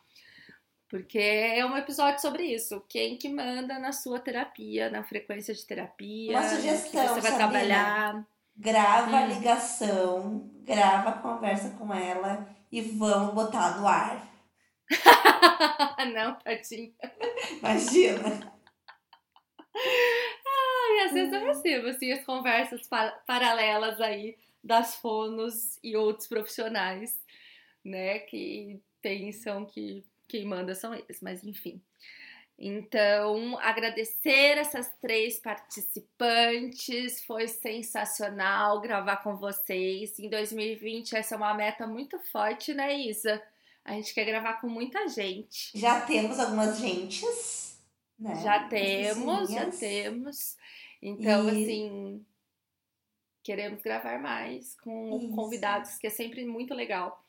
Porque 0.89 1.19
é 1.19 1.65
um 1.65 1.75
episódio 1.77 2.21
sobre 2.21 2.43
isso. 2.43 2.83
Quem 2.87 3.17
que 3.17 3.27
manda 3.29 3.77
na 3.77 3.91
sua 3.91 4.19
terapia, 4.19 4.89
na 4.89 5.03
frequência 5.03 5.53
de 5.53 5.65
terapia, 5.65 6.31
Uma 6.31 6.41
no 6.41 6.49
que 6.49 6.55
sugestão, 6.55 7.07
você 7.07 7.21
vai 7.21 7.31
Sabrina. 7.31 7.37
trabalhar. 7.37 8.25
Grava 8.57 9.17
a 9.17 9.25
Hum. 9.25 9.27
ligação, 9.27 10.49
grava 10.63 11.09
a 11.09 11.17
conversa 11.19 11.71
com 11.71 11.93
ela 11.93 12.47
e 12.71 12.81
vamos 12.81 13.33
botar 13.33 13.79
no 13.79 13.87
ar. 13.87 14.25
não, 16.13 16.35
tadinho. 16.39 16.93
Imagina. 17.59 18.53
E 19.75 20.99
às 21.05 21.11
vezes 21.11 21.33
eu 21.33 21.41
recebo 21.45 21.87
assim, 21.87 22.11
as 22.13 22.23
conversas 22.25 22.87
pa- 22.87 23.11
paralelas 23.27 23.99
aí 23.99 24.37
das 24.63 24.95
fonos 24.95 25.77
e 25.83 25.95
outros 25.95 26.27
profissionais, 26.27 27.19
né, 27.83 28.19
que 28.19 28.79
pensam 29.01 29.65
que 29.65 30.03
quem 30.27 30.45
manda 30.45 30.73
são 30.73 30.93
eles, 30.93 31.19
mas 31.21 31.43
enfim. 31.43 31.81
Então, 32.57 33.57
agradecer 33.59 34.57
essas 34.57 34.89
três 35.01 35.39
participantes, 35.39 37.23
foi 37.25 37.47
sensacional 37.49 38.79
gravar 38.79 39.17
com 39.17 39.35
vocês. 39.35 40.17
Em 40.19 40.29
2020, 40.29 41.15
essa 41.17 41.35
é 41.35 41.37
uma 41.37 41.53
meta 41.53 41.85
muito 41.85 42.17
forte, 42.31 42.73
né, 42.73 42.97
Isa? 42.97 43.41
A 43.83 43.93
gente 43.93 44.13
quer 44.13 44.25
gravar 44.25 44.61
com 44.61 44.69
muita 44.69 45.07
gente. 45.09 45.77
Já 45.77 46.01
temos 46.01 46.39
algumas 46.39 46.79
gentes, 46.79 47.77
né? 48.17 48.35
Já 48.41 48.67
temos, 48.67 49.49
já 49.51 49.69
temos. 49.69 50.57
Então, 51.01 51.49
E- 51.49 51.63
assim, 51.63 52.25
queremos 53.43 53.81
gravar 53.81 54.17
mais 54.19 54.75
com 54.79 55.17
Isso. 55.17 55.35
convidados, 55.35 55.97
que 55.97 56.07
é 56.07 56.09
sempre 56.09 56.45
muito 56.45 56.73
legal. 56.73 57.24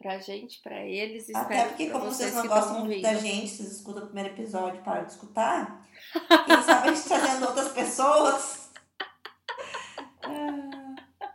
Pra 0.00 0.18
gente, 0.18 0.62
pra 0.62 0.82
eles, 0.82 1.28
Até 1.34 1.66
porque, 1.66 1.90
como 1.90 2.06
vocês 2.06 2.32
vocês 2.32 2.34
não 2.34 2.46
gostam 2.46 2.86
muito 2.86 3.02
da 3.02 3.12
gente, 3.14 3.48
vocês 3.48 3.70
escutam 3.70 4.04
o 4.04 4.06
primeiro 4.06 4.30
episódio 4.30 4.80
e 4.80 4.82
param 4.82 5.04
de 5.04 5.12
escutar, 5.12 5.86
quem 6.46 6.62
sabe 6.62 6.88
a 6.88 6.94
gente 6.94 7.06
trazendo 7.06 7.46
outras 7.46 7.68
pessoas. 7.72 8.70
Né? 10.26 10.70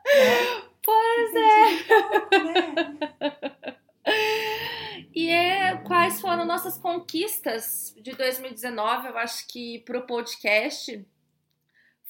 Pois 0.83 1.35
é! 1.35 1.65
E 5.15 5.29
é, 5.29 5.77
quais 5.77 6.19
foram 6.19 6.45
nossas 6.45 6.77
conquistas 6.77 7.95
de 7.97 8.11
2019? 8.11 9.07
Eu 9.07 9.17
acho 9.17 9.47
que 9.47 9.79
pro 9.79 10.05
podcast 10.05 11.07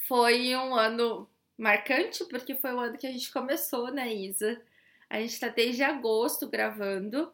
foi 0.08 0.56
um 0.56 0.74
ano 0.74 1.30
marcante, 1.56 2.24
porque 2.24 2.56
foi 2.56 2.74
o 2.74 2.80
ano 2.80 2.98
que 2.98 3.06
a 3.06 3.12
gente 3.12 3.32
começou, 3.32 3.92
né, 3.92 4.12
Isa? 4.12 4.60
A 5.08 5.20
gente 5.20 5.38
tá 5.38 5.48
desde 5.48 5.82
agosto 5.82 6.48
gravando. 6.48 7.32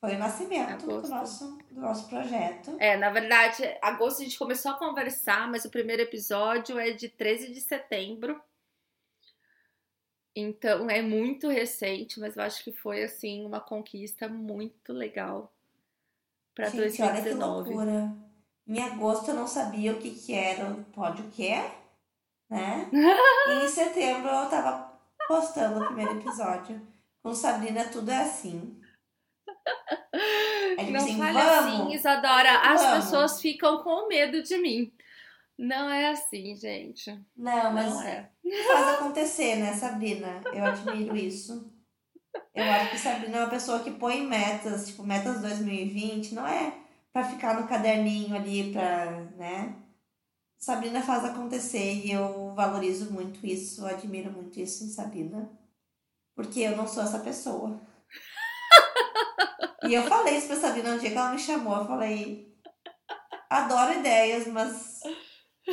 Foi 0.00 0.16
o 0.16 0.18
nascimento 0.18 0.84
do 0.84 1.08
nosso, 1.08 1.58
do 1.70 1.80
nosso 1.80 2.08
projeto. 2.08 2.76
É, 2.80 2.96
na 2.96 3.10
verdade, 3.10 3.62
agosto 3.80 4.20
a 4.20 4.24
gente 4.24 4.38
começou 4.38 4.72
a 4.72 4.78
conversar, 4.78 5.48
mas 5.48 5.64
o 5.64 5.70
primeiro 5.70 6.02
episódio 6.02 6.78
é 6.78 6.90
de 6.90 7.08
13 7.08 7.52
de 7.52 7.60
setembro. 7.60 8.40
Então 10.34 10.88
é 10.88 11.02
muito 11.02 11.48
recente, 11.48 12.18
mas 12.18 12.36
eu 12.36 12.42
acho 12.42 12.64
que 12.64 12.72
foi 12.72 13.04
assim 13.04 13.44
uma 13.44 13.60
conquista 13.60 14.28
muito 14.28 14.92
legal 14.92 15.52
para 16.54 16.70
2019. 16.70 17.10
Olha 17.12 17.22
que 17.22 17.74
loucura. 17.74 18.16
Em 18.66 18.80
agosto 18.80 19.28
eu 19.30 19.34
não 19.34 19.46
sabia 19.46 19.92
o 19.92 19.98
que, 19.98 20.10
que 20.10 20.34
era 20.34 20.70
o 20.70 20.84
pódio 20.84 21.28
que 21.30 21.46
é, 21.46 21.76
né? 22.48 22.88
e 22.92 23.64
em 23.64 23.68
setembro 23.68 24.30
eu 24.30 24.48
tava 24.48 24.91
postando 25.28 25.80
o 25.80 25.86
primeiro 25.86 26.18
episódio. 26.18 26.80
Com 27.22 27.34
Sabrina 27.34 27.84
tudo 27.84 28.10
é 28.10 28.22
assim. 28.22 28.80
Não 30.90 31.00
assim, 31.00 31.18
fale 31.18 31.38
assim, 31.38 31.92
Isadora. 31.92 32.58
As 32.58 32.82
vamos. 32.82 33.04
pessoas 33.04 33.40
ficam 33.40 33.82
com 33.82 34.08
medo 34.08 34.42
de 34.42 34.58
mim. 34.58 34.92
Não 35.58 35.88
é 35.88 36.08
assim, 36.08 36.56
gente. 36.56 37.10
Não, 37.36 37.72
mas 37.72 37.92
não 37.92 38.02
é. 38.02 38.30
faz 38.72 38.88
acontecer, 38.88 39.56
né, 39.56 39.74
Sabrina? 39.74 40.40
Eu 40.52 40.64
admiro 40.64 41.16
isso. 41.16 41.72
Eu 42.54 42.64
acho 42.64 42.90
que 42.90 42.98
Sabrina 42.98 43.38
é 43.38 43.40
uma 43.40 43.50
pessoa 43.50 43.80
que 43.80 43.90
põe 43.90 44.26
metas, 44.26 44.86
tipo, 44.88 45.04
metas 45.04 45.40
2020, 45.40 46.34
não 46.34 46.46
é 46.46 46.82
para 47.12 47.24
ficar 47.24 47.60
no 47.60 47.68
caderninho 47.68 48.34
ali, 48.34 48.72
pra, 48.72 49.10
né? 49.36 49.76
Sabrina 50.62 51.02
faz 51.02 51.24
acontecer 51.24 52.06
e 52.06 52.12
eu 52.12 52.54
valorizo 52.54 53.12
muito 53.12 53.44
isso, 53.44 53.84
admiro 53.84 54.30
muito 54.30 54.60
isso 54.60 54.84
em 54.84 54.88
Sabrina. 54.88 55.50
Porque 56.36 56.60
eu 56.60 56.76
não 56.76 56.86
sou 56.86 57.02
essa 57.02 57.18
pessoa. 57.18 57.82
e 59.82 59.92
eu 59.92 60.04
falei 60.04 60.36
isso 60.36 60.46
pra 60.46 60.54
Sabrina 60.54 60.94
no 60.94 61.00
dia 61.00 61.10
que 61.10 61.16
ela 61.16 61.32
me 61.32 61.38
chamou, 61.40 61.78
eu 61.78 61.84
falei, 61.84 62.56
adoro 63.50 63.98
ideias, 63.98 64.46
mas 64.46 65.00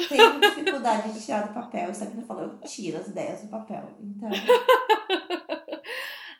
tenho 0.09 0.39
dificuldade 0.39 1.13
de 1.13 1.23
tirar 1.23 1.47
do 1.47 1.53
papel. 1.53 1.91
E 1.91 1.93
Sabrina 1.93 2.25
falou, 2.25 2.43
eu 2.45 2.59
tiro 2.61 2.97
as 2.97 3.07
ideias 3.07 3.43
do 3.43 3.49
papel. 3.49 3.95
Então. 4.01 4.29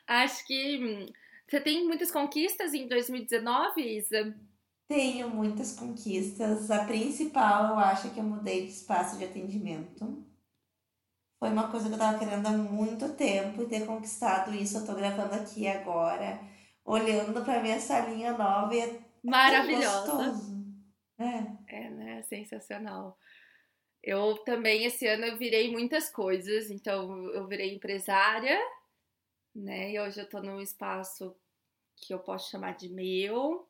Acho 0.08 0.44
que 0.44 0.76
hum, 0.82 1.06
você 1.48 1.60
tem 1.60 1.86
muitas 1.86 2.10
conquistas 2.10 2.74
em 2.74 2.88
2019, 2.88 3.80
Isa? 3.80 4.34
Tenho 4.90 5.30
muitas 5.30 5.78
conquistas. 5.78 6.68
A 6.68 6.84
principal, 6.84 7.68
eu 7.68 7.78
acho 7.78 8.10
que 8.10 8.18
eu 8.18 8.24
mudei 8.24 8.66
de 8.66 8.72
espaço 8.72 9.16
de 9.16 9.24
atendimento. 9.24 10.26
Foi 11.38 11.48
uma 11.48 11.70
coisa 11.70 11.86
que 11.86 11.94
eu 11.94 11.98
tava 11.98 12.18
querendo 12.18 12.44
há 12.44 12.50
muito 12.50 13.14
tempo 13.14 13.62
e 13.62 13.68
ter 13.68 13.86
conquistado 13.86 14.52
isso. 14.52 14.78
Eu 14.78 14.86
tô 14.86 14.96
gravando 14.96 15.32
aqui 15.36 15.68
agora, 15.68 16.40
olhando 16.84 17.44
pra 17.44 17.62
minha 17.62 17.78
salinha 17.78 18.36
nova 18.36 18.74
e 18.74 18.80
é 18.80 19.00
maravilhosa. 19.22 20.60
É. 21.16 21.76
é, 21.84 21.90
né? 21.90 22.22
Sensacional. 22.22 23.16
Eu 24.02 24.38
também, 24.38 24.86
esse 24.86 25.06
ano, 25.06 25.24
eu 25.24 25.38
virei 25.38 25.70
muitas 25.70 26.10
coisas. 26.10 26.68
Então, 26.68 27.28
eu 27.28 27.46
virei 27.46 27.76
empresária, 27.76 28.58
né? 29.54 29.92
E 29.92 30.00
hoje 30.00 30.20
eu 30.20 30.28
tô 30.28 30.42
num 30.42 30.60
espaço 30.60 31.32
que 31.94 32.12
eu 32.12 32.18
posso 32.18 32.50
chamar 32.50 32.74
de 32.74 32.88
meu. 32.88 33.69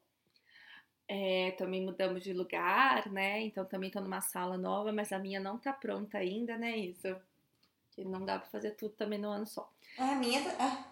É, 1.13 1.51
também 1.59 1.85
mudamos 1.85 2.23
de 2.23 2.33
lugar, 2.33 3.11
né? 3.11 3.41
Então 3.41 3.65
também 3.65 3.91
tô 3.91 4.01
numa 4.01 4.21
sala 4.21 4.57
nova, 4.57 4.93
mas 4.93 5.11
a 5.11 5.19
minha 5.19 5.41
não 5.41 5.59
tá 5.59 5.73
pronta 5.73 6.19
ainda, 6.19 6.57
né, 6.57 6.77
Isso. 6.77 7.17
Que 7.91 8.05
não 8.05 8.25
dá 8.25 8.39
para 8.39 8.49
fazer 8.49 8.71
tudo 8.77 8.95
também 8.95 9.19
no 9.19 9.29
ano 9.29 9.45
só. 9.45 9.69
A 9.99 10.15
minha, 10.15 10.41
tá, 10.41 10.87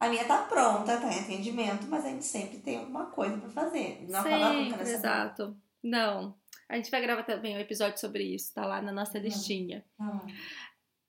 a 0.00 0.08
minha 0.08 0.24
tá 0.24 0.44
pronta, 0.44 0.98
tá 0.98 1.12
em 1.12 1.20
atendimento, 1.20 1.86
mas 1.86 2.06
a 2.06 2.08
gente 2.08 2.24
sempre 2.24 2.60
tem 2.60 2.78
alguma 2.78 3.10
coisa 3.10 3.36
para 3.36 3.50
fazer. 3.50 4.06
Não 4.08 4.22
sempre, 4.22 4.90
exato. 4.90 5.54
Não. 5.82 6.34
A 6.66 6.76
gente 6.76 6.90
vai 6.90 7.02
gravar 7.02 7.24
também 7.24 7.54
um 7.54 7.60
episódio 7.60 8.00
sobre 8.00 8.24
isso, 8.24 8.54
tá 8.54 8.64
lá 8.64 8.80
na 8.80 8.90
nossa 8.90 9.18
listinha. 9.18 9.84
Tá 9.98 10.26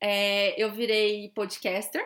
é, 0.01 0.61
eu 0.61 0.69
virei 0.73 1.29
podcaster 1.29 2.05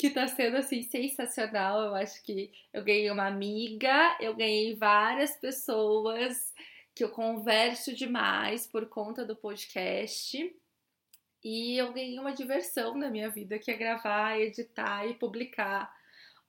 que 0.00 0.08
tá 0.08 0.26
sendo 0.26 0.56
assim 0.56 0.82
sensacional. 0.82 1.82
Eu 1.82 1.94
acho 1.94 2.22
que 2.22 2.50
eu 2.72 2.82
ganhei 2.82 3.10
uma 3.10 3.26
amiga, 3.26 4.16
eu 4.18 4.34
ganhei 4.34 4.74
várias 4.74 5.36
pessoas 5.36 6.54
que 6.94 7.04
eu 7.04 7.10
converso 7.10 7.94
demais 7.94 8.66
por 8.66 8.88
conta 8.88 9.26
do 9.26 9.36
podcast. 9.36 10.56
E 11.44 11.76
eu 11.76 11.92
ganhei 11.92 12.18
uma 12.18 12.32
diversão 12.32 12.96
na 12.96 13.10
minha 13.10 13.28
vida, 13.28 13.58
que 13.58 13.70
é 13.70 13.76
gravar, 13.76 14.40
editar 14.40 15.06
e 15.06 15.14
publicar 15.14 15.94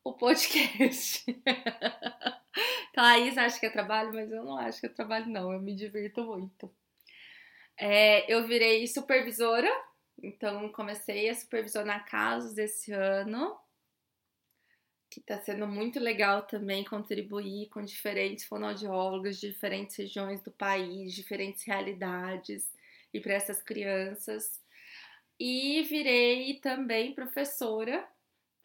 o 0.01 0.13
podcast. 0.13 1.25
Thaís 2.95 3.37
acha 3.37 3.59
que 3.59 3.65
é 3.65 3.69
trabalho, 3.69 4.13
mas 4.13 4.31
eu 4.31 4.43
não 4.45 4.57
acho 4.57 4.79
que 4.79 4.85
é 4.85 4.89
trabalho, 4.89 5.27
não. 5.27 5.51
Eu 5.51 5.59
me 5.59 5.75
divirto 5.75 6.23
muito. 6.23 6.73
É, 7.77 8.31
eu 8.33 8.47
virei 8.47 8.87
supervisora 8.87 9.69
então, 10.21 10.69
comecei 10.71 11.29
a 11.29 11.35
supervisionar 11.35 12.05
casos 12.09 12.57
esse 12.57 12.91
ano, 12.91 13.57
que 15.09 15.19
está 15.19 15.37
sendo 15.39 15.67
muito 15.67 15.99
legal 15.99 16.43
também 16.43 16.85
contribuir 16.85 17.67
com 17.69 17.83
diferentes 17.83 18.45
fonoaudiólogos 18.45 19.39
de 19.39 19.49
diferentes 19.49 19.95
regiões 19.97 20.41
do 20.41 20.51
país, 20.51 21.13
diferentes 21.13 21.63
realidades, 21.63 22.71
e 23.13 23.19
para 23.19 23.33
essas 23.33 23.61
crianças. 23.61 24.61
E 25.39 25.81
virei 25.83 26.53
também 26.61 27.13
professora, 27.13 28.07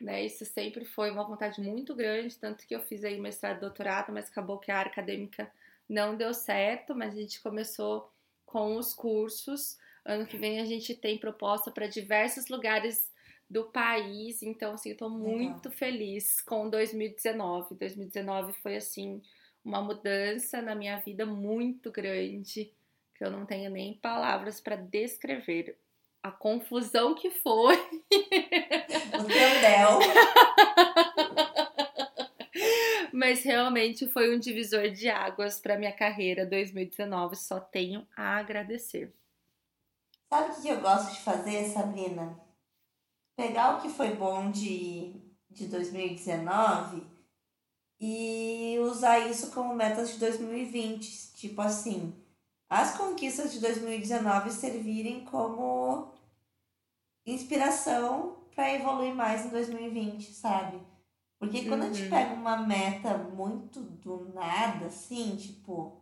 né? 0.00 0.24
Isso 0.24 0.44
sempre 0.44 0.84
foi 0.84 1.10
uma 1.10 1.24
vontade 1.24 1.60
muito 1.60 1.94
grande, 1.94 2.38
tanto 2.38 2.66
que 2.66 2.74
eu 2.74 2.80
fiz 2.80 3.04
aí 3.04 3.18
mestrado 3.18 3.56
e 3.56 3.60
doutorado, 3.60 4.12
mas 4.12 4.28
acabou 4.28 4.58
que 4.58 4.70
a 4.70 4.78
área 4.78 4.92
acadêmica 4.92 5.50
não 5.88 6.16
deu 6.16 6.32
certo, 6.34 6.94
mas 6.94 7.14
a 7.14 7.20
gente 7.20 7.40
começou 7.40 8.12
com 8.44 8.76
os 8.76 8.94
cursos 8.94 9.78
Ano 10.06 10.24
que 10.24 10.36
vem 10.36 10.60
a 10.60 10.64
gente 10.64 10.94
tem 10.94 11.18
proposta 11.18 11.70
para 11.70 11.88
diversos 11.88 12.48
lugares 12.48 13.10
do 13.50 13.64
país, 13.64 14.40
então 14.40 14.74
assim, 14.74 14.90
eu 14.90 14.96
tô 14.96 15.08
muito 15.08 15.68
Legal. 15.68 15.78
feliz 15.78 16.40
com 16.40 16.70
2019. 16.70 17.74
2019 17.74 18.52
foi 18.54 18.76
assim 18.76 19.20
uma 19.64 19.82
mudança 19.82 20.62
na 20.62 20.76
minha 20.76 20.96
vida 20.98 21.26
muito 21.26 21.90
grande, 21.90 22.72
que 23.16 23.24
eu 23.24 23.32
não 23.32 23.44
tenho 23.44 23.68
nem 23.68 23.94
palavras 23.94 24.60
para 24.60 24.76
descrever 24.76 25.76
a 26.22 26.30
confusão 26.30 27.14
que 27.14 27.30
foi. 27.30 27.76
O. 29.16 29.98
Mas 33.12 33.42
realmente 33.42 34.06
foi 34.08 34.34
um 34.34 34.38
divisor 34.38 34.90
de 34.90 35.08
águas 35.08 35.58
para 35.58 35.78
minha 35.78 35.92
carreira 35.92 36.46
2019, 36.46 37.34
só 37.34 37.58
tenho 37.58 38.06
a 38.16 38.36
agradecer. 38.36 39.12
Sabe 40.28 40.52
o 40.52 40.62
que 40.62 40.68
eu 40.68 40.80
gosto 40.80 41.12
de 41.12 41.20
fazer, 41.20 41.68
Sabrina? 41.68 42.40
Pegar 43.36 43.76
o 43.76 43.80
que 43.80 43.88
foi 43.88 44.14
bom 44.14 44.50
de, 44.50 45.14
de 45.50 45.68
2019 45.68 47.06
e 48.00 48.78
usar 48.80 49.20
isso 49.20 49.50
como 49.52 49.74
metas 49.74 50.10
de 50.10 50.18
2020. 50.18 51.32
Tipo 51.34 51.60
assim, 51.60 52.14
as 52.68 52.96
conquistas 52.96 53.52
de 53.52 53.60
2019 53.60 54.50
servirem 54.50 55.24
como 55.24 56.12
inspiração 57.24 58.36
para 58.54 58.72
evoluir 58.72 59.14
mais 59.14 59.46
em 59.46 59.50
2020, 59.50 60.32
sabe? 60.32 60.80
Porque 61.38 61.66
quando 61.66 61.82
uhum. 61.82 61.90
a 61.90 61.92
gente 61.92 62.04
uhum. 62.04 62.10
pega 62.10 62.34
uma 62.34 62.56
meta 62.56 63.18
muito 63.18 63.80
do 63.80 64.32
nada, 64.32 64.86
assim, 64.86 65.36
tipo, 65.36 66.00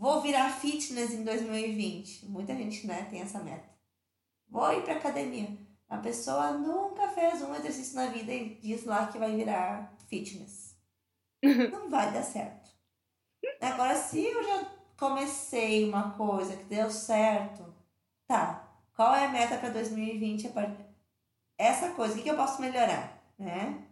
Vou 0.00 0.22
virar 0.22 0.48
fitness 0.48 1.12
em 1.12 1.24
2020. 1.24 2.24
Muita 2.24 2.54
gente, 2.56 2.86
né, 2.86 3.06
tem 3.10 3.20
essa 3.20 3.38
meta. 3.40 3.68
Vou 4.48 4.72
ir 4.72 4.82
pra 4.82 4.94
academia. 4.94 5.54
A 5.86 5.98
pessoa 5.98 6.52
nunca 6.52 7.06
fez 7.08 7.42
um 7.42 7.54
exercício 7.54 7.96
na 7.96 8.06
vida 8.06 8.32
e 8.32 8.54
diz 8.54 8.86
lá 8.86 9.08
que 9.08 9.18
vai 9.18 9.36
virar 9.36 9.94
fitness. 10.08 10.74
Não 11.70 11.90
vai 11.90 12.10
dar 12.14 12.22
certo. 12.22 12.70
Agora, 13.60 13.94
se 13.94 14.24
eu 14.24 14.42
já 14.42 14.64
comecei 14.96 15.86
uma 15.86 16.12
coisa 16.12 16.56
que 16.56 16.64
deu 16.64 16.90
certo, 16.90 17.62
tá. 18.26 18.72
Qual 18.96 19.14
é 19.14 19.26
a 19.26 19.30
meta 19.30 19.58
para 19.58 19.68
2020? 19.68 20.50
Essa 21.58 21.90
coisa, 21.90 22.18
o 22.18 22.22
que 22.22 22.30
eu 22.30 22.36
posso 22.36 22.62
melhorar, 22.62 23.22
né? 23.38 23.86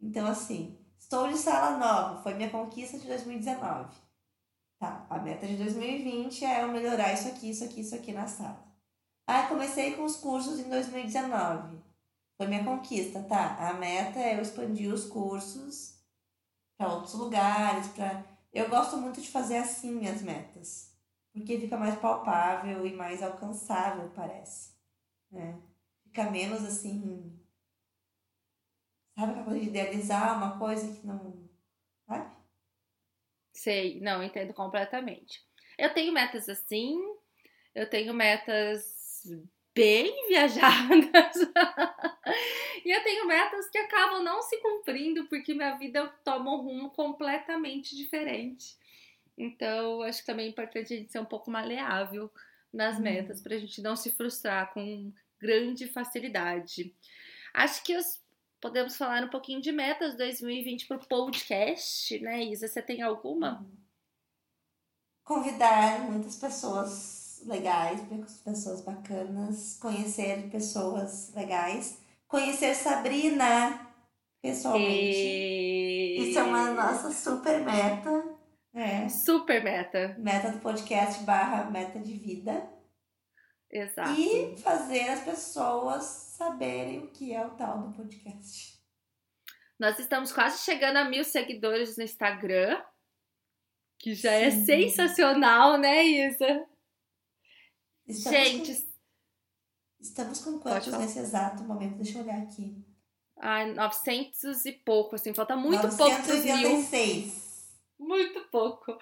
Então, 0.00 0.26
assim, 0.26 0.78
estou 0.98 1.28
de 1.28 1.36
sala 1.36 1.76
nova, 1.76 2.22
foi 2.22 2.32
minha 2.32 2.48
conquista 2.48 2.98
de 2.98 3.06
2019. 3.06 4.01
Tá, 4.82 5.06
a 5.08 5.16
meta 5.20 5.46
de 5.46 5.54
2020 5.58 6.44
é 6.44 6.64
eu 6.64 6.72
melhorar 6.72 7.12
isso 7.12 7.28
aqui, 7.28 7.50
isso 7.50 7.62
aqui, 7.62 7.82
isso 7.82 7.94
aqui 7.94 8.10
na 8.10 8.26
sala. 8.26 8.66
Ah, 9.24 9.46
comecei 9.46 9.94
com 9.94 10.02
os 10.02 10.16
cursos 10.16 10.58
em 10.58 10.68
2019. 10.68 11.78
Foi 12.36 12.48
minha 12.48 12.64
conquista, 12.64 13.22
tá? 13.22 13.68
A 13.68 13.74
meta 13.74 14.18
é 14.18 14.36
eu 14.36 14.42
expandir 14.42 14.92
os 14.92 15.04
cursos 15.04 16.02
para 16.76 16.92
outros 16.92 17.14
lugares, 17.14 17.86
para 17.92 18.24
Eu 18.52 18.68
gosto 18.68 18.96
muito 18.96 19.20
de 19.20 19.30
fazer 19.30 19.58
assim 19.58 19.92
minhas 19.92 20.20
metas, 20.20 20.92
porque 21.32 21.60
fica 21.60 21.76
mais 21.76 21.94
palpável 22.00 22.84
e 22.84 22.92
mais 22.92 23.22
alcançável, 23.22 24.10
parece, 24.16 24.72
né? 25.30 25.62
Fica 26.02 26.28
menos 26.28 26.64
assim, 26.64 27.38
Sabe 29.16 29.30
aquela 29.30 29.44
coisa 29.44 29.60
de 29.60 29.68
idealizar 29.68 30.36
uma 30.38 30.58
coisa 30.58 30.92
que 30.92 31.06
não. 31.06 31.51
Sei, 33.62 34.00
não, 34.00 34.20
entendo 34.24 34.52
completamente. 34.52 35.40
Eu 35.78 35.94
tenho 35.94 36.12
metas 36.12 36.48
assim, 36.48 36.98
eu 37.72 37.88
tenho 37.88 38.12
metas 38.12 39.22
bem 39.72 40.26
viajadas. 40.26 41.36
e 42.84 42.90
eu 42.90 43.02
tenho 43.04 43.24
metas 43.24 43.70
que 43.70 43.78
acabam 43.78 44.24
não 44.24 44.42
se 44.42 44.60
cumprindo 44.60 45.26
porque 45.28 45.54
minha 45.54 45.76
vida 45.76 46.08
toma 46.24 46.52
um 46.52 46.60
rumo 46.60 46.90
completamente 46.90 47.96
diferente. 47.96 48.76
Então, 49.38 50.02
acho 50.02 50.22
que 50.22 50.26
também 50.26 50.46
é 50.46 50.50
importante 50.50 50.92
a 50.92 50.96
gente 50.96 51.12
ser 51.12 51.20
um 51.20 51.24
pouco 51.24 51.48
maleável 51.48 52.32
nas 52.72 52.96
Uhum. 52.96 53.02
metas 53.02 53.40
para 53.40 53.54
a 53.54 53.58
gente 53.60 53.80
não 53.80 53.94
se 53.94 54.10
frustrar 54.10 54.74
com 54.74 55.12
grande 55.40 55.86
facilidade. 55.86 56.92
Acho 57.54 57.84
que 57.84 57.96
os- 57.96 58.20
podemos 58.62 58.96
falar 58.96 59.24
um 59.24 59.28
pouquinho 59.28 59.60
de 59.60 59.72
metas 59.72 60.16
2020 60.16 60.86
para 60.86 60.96
o 60.96 61.06
podcast, 61.06 62.18
né, 62.20 62.44
Isa? 62.44 62.68
Você 62.68 62.80
tem 62.80 63.02
alguma? 63.02 63.66
Convidar 65.24 66.00
muitas 66.08 66.36
pessoas 66.36 67.42
legais, 67.44 68.00
pessoas 68.44 68.80
bacanas, 68.82 69.76
conhecer 69.80 70.48
pessoas 70.48 71.34
legais, 71.34 71.98
conhecer 72.28 72.74
Sabrina 72.74 73.88
pessoalmente. 74.40 75.18
E... 75.18 76.28
Isso 76.30 76.38
é 76.38 76.42
uma 76.44 76.70
nossa 76.70 77.10
super 77.10 77.60
meta. 77.60 78.38
É. 78.74 79.08
super 79.08 79.62
meta. 79.62 80.16
Meta 80.18 80.50
do 80.50 80.60
podcast 80.60 81.22
barra 81.24 81.68
meta 81.68 81.98
de 81.98 82.14
vida. 82.14 82.70
Exato. 83.70 84.18
E 84.18 84.56
fazer 84.58 85.08
as 85.08 85.20
pessoas 85.24 86.31
saberem 86.42 87.04
o 87.04 87.08
que 87.08 87.32
é 87.32 87.46
o 87.46 87.50
tal 87.50 87.82
do 87.82 87.96
podcast. 87.96 88.80
Nós 89.78 89.98
estamos 89.98 90.32
quase 90.32 90.58
chegando 90.64 90.96
a 90.96 91.04
mil 91.04 91.24
seguidores 91.24 91.96
no 91.96 92.02
Instagram, 92.02 92.82
que 93.98 94.14
já 94.14 94.32
é 94.32 94.50
Sim. 94.50 94.64
sensacional, 94.64 95.78
né, 95.78 96.04
Isa? 96.04 96.66
Estamos 98.06 98.38
Gente, 98.38 98.74
com, 98.74 98.92
estamos 100.00 100.40
com 100.40 100.58
quantos 100.58 100.92
nesse 100.98 101.20
exato 101.20 101.62
momento? 101.62 101.96
Deixa 101.96 102.18
eu 102.18 102.22
olhar 102.22 102.42
aqui. 102.42 102.84
ai, 103.38 103.72
900 103.72 104.64
e 104.66 104.72
pouco, 104.72 105.14
assim, 105.14 105.32
falta 105.32 105.56
muito 105.56 105.88
pouco 105.96 106.22
pros 106.22 106.44
mil. 106.44 106.56
986. 106.56 107.41
Muito 108.02 108.40
pouco. 108.50 108.98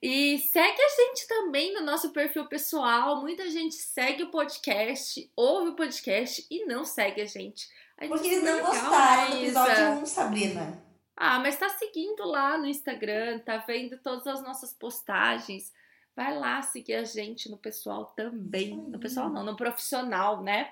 E 0.00 0.38
segue 0.38 0.80
a 0.80 0.88
gente 0.88 1.26
também 1.26 1.74
no 1.74 1.80
nosso 1.82 2.10
perfil 2.10 2.46
pessoal. 2.46 3.20
Muita 3.20 3.50
gente 3.50 3.74
segue 3.74 4.22
o 4.22 4.30
podcast, 4.30 5.30
ouve 5.36 5.70
o 5.70 5.74
podcast 5.76 6.46
e 6.50 6.64
não 6.64 6.84
segue 6.84 7.20
a 7.20 7.26
gente. 7.26 7.68
A 7.98 8.04
gente 8.04 8.12
Porque 8.12 8.28
eles 8.28 8.44
não 8.44 8.60
gostaram 8.60 9.30
do 9.30 9.36
episódio 9.38 9.72
Isa? 9.72 9.90
1, 9.90 10.06
Sabrina. 10.06 10.82
Ah, 11.16 11.40
mas 11.40 11.56
tá 11.56 11.68
seguindo 11.68 12.24
lá 12.24 12.56
no 12.56 12.66
Instagram, 12.66 13.40
tá 13.40 13.56
vendo 13.58 13.98
todas 13.98 14.26
as 14.28 14.40
nossas 14.42 14.72
postagens. 14.72 15.72
Vai 16.14 16.36
lá 16.38 16.62
seguir 16.62 16.94
a 16.94 17.04
gente 17.04 17.50
no 17.50 17.56
pessoal 17.58 18.06
também. 18.16 18.76
No 18.76 18.98
pessoal 19.00 19.28
não, 19.28 19.44
no 19.44 19.56
profissional, 19.56 20.42
né? 20.42 20.70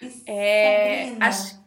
E 0.00 0.22
É, 0.26 1.04
Sabrina, 1.04 1.26
acho- 1.26 1.62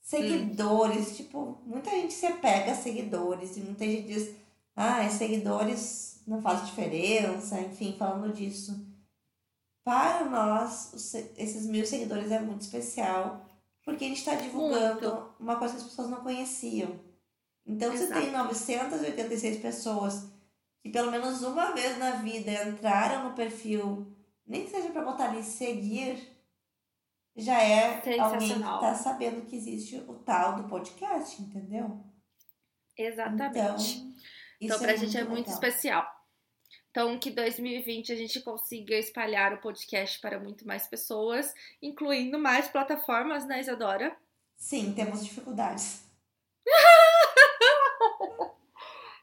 seguidores, 0.00 1.16
tipo, 1.16 1.60
muita 1.66 1.90
gente 1.90 2.14
se 2.14 2.24
apega 2.26 2.72
a 2.72 2.74
seguidores 2.74 3.56
e 3.56 3.60
muita 3.60 3.84
gente 3.84 4.02
diz, 4.06 4.34
ah, 4.76 5.08
seguidores 5.08 6.22
não 6.26 6.42
faz 6.42 6.66
diferença, 6.66 7.58
enfim, 7.60 7.96
falando 7.98 8.32
disso. 8.32 8.86
Para 9.82 10.24
nós, 10.24 10.92
esses 11.36 11.66
mil 11.66 11.86
seguidores 11.86 12.30
é 12.30 12.40
muito 12.40 12.60
especial, 12.60 13.46
porque 13.82 14.04
a 14.04 14.08
gente 14.08 14.18
está 14.18 14.34
divulgando 14.34 15.34
uma 15.40 15.56
coisa 15.56 15.74
que 15.74 15.80
as 15.80 15.86
pessoas 15.86 16.10
não 16.10 16.20
conheciam. 16.22 17.00
Então, 17.64 17.90
você 17.90 18.04
Exato. 18.04 18.20
tem 18.20 18.32
986 18.32 19.58
pessoas 19.58 20.26
que 20.82 20.90
pelo 20.90 21.10
menos 21.10 21.42
uma 21.42 21.72
vez 21.72 21.98
na 21.98 22.12
vida 22.12 22.52
entraram 22.68 23.28
no 23.28 23.34
perfil, 23.34 24.14
nem 24.46 24.64
que 24.64 24.70
seja 24.70 24.90
para 24.90 25.04
botar 25.04 25.30
ali 25.30 25.42
seguir, 25.42 26.36
já 27.34 27.60
é 27.60 27.96
alguém 27.96 28.00
que 28.00 28.48
Sensacional. 28.48 28.80
tá 28.80 28.94
sabendo 28.94 29.46
que 29.46 29.56
existe 29.56 29.96
o 30.08 30.14
tal 30.14 30.56
do 30.56 30.68
podcast, 30.68 31.42
entendeu? 31.42 32.04
Exatamente. 32.96 33.98
Então, 33.98 34.14
Então, 34.60 34.76
isso 34.76 34.84
pra 34.84 34.96
gente 34.96 35.16
é 35.16 35.24
muito 35.24 35.50
especial. 35.50 36.06
Então, 36.90 37.18
que 37.18 37.30
2020 37.30 38.12
a 38.12 38.16
gente 38.16 38.40
consiga 38.40 38.96
espalhar 38.96 39.52
o 39.52 39.60
podcast 39.60 40.18
para 40.18 40.40
muito 40.40 40.66
mais 40.66 40.86
pessoas, 40.86 41.52
incluindo 41.82 42.38
mais 42.38 42.68
plataformas, 42.68 43.46
né, 43.46 43.60
Isadora? 43.60 44.16
Sim, 44.56 44.94
temos 44.94 45.22
dificuldades. 45.22 46.04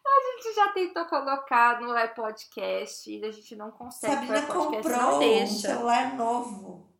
A 0.06 0.41
gente 0.41 0.56
já 0.56 0.67
tentou 0.74 1.06
colocar 1.06 1.82
no 1.82 1.98
iPodcast 1.98 3.10
e 3.10 3.24
a 3.26 3.32
gente 3.32 3.56
não 3.56 3.72
consegue. 3.72 4.13
Sabrina 4.13 4.41
comprou 4.43 5.24
um 5.24 5.48
celular 5.48 6.15
novo. 6.15 6.93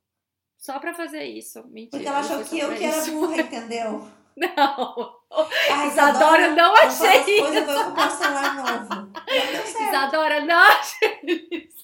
Só 0.58 0.80
pra 0.80 0.94
fazer 0.94 1.26
isso. 1.26 1.62
Mentira. 1.68 1.92
Porque 1.92 2.08
ela 2.08 2.20
achou 2.20 2.44
que 2.44 2.58
eu 2.58 2.74
que 2.74 2.84
era 2.86 3.06
burra, 3.06 3.42
entendeu? 3.42 4.08
Não. 4.36 5.20
Ai, 5.70 5.88
Isadora, 5.88 6.48
não 6.50 6.76
eu 6.76 6.82
faço 6.82 7.06
achei 7.06 7.20
as 7.20 7.42
coisas, 7.42 7.70
eu 7.70 7.94
vou 7.96 8.10
celular 8.10 8.56
novo. 8.56 9.12
Não. 9.74 9.88
Isadora, 9.90 10.42
não 10.42 10.60
achei 10.60 11.50
isso. 11.52 11.84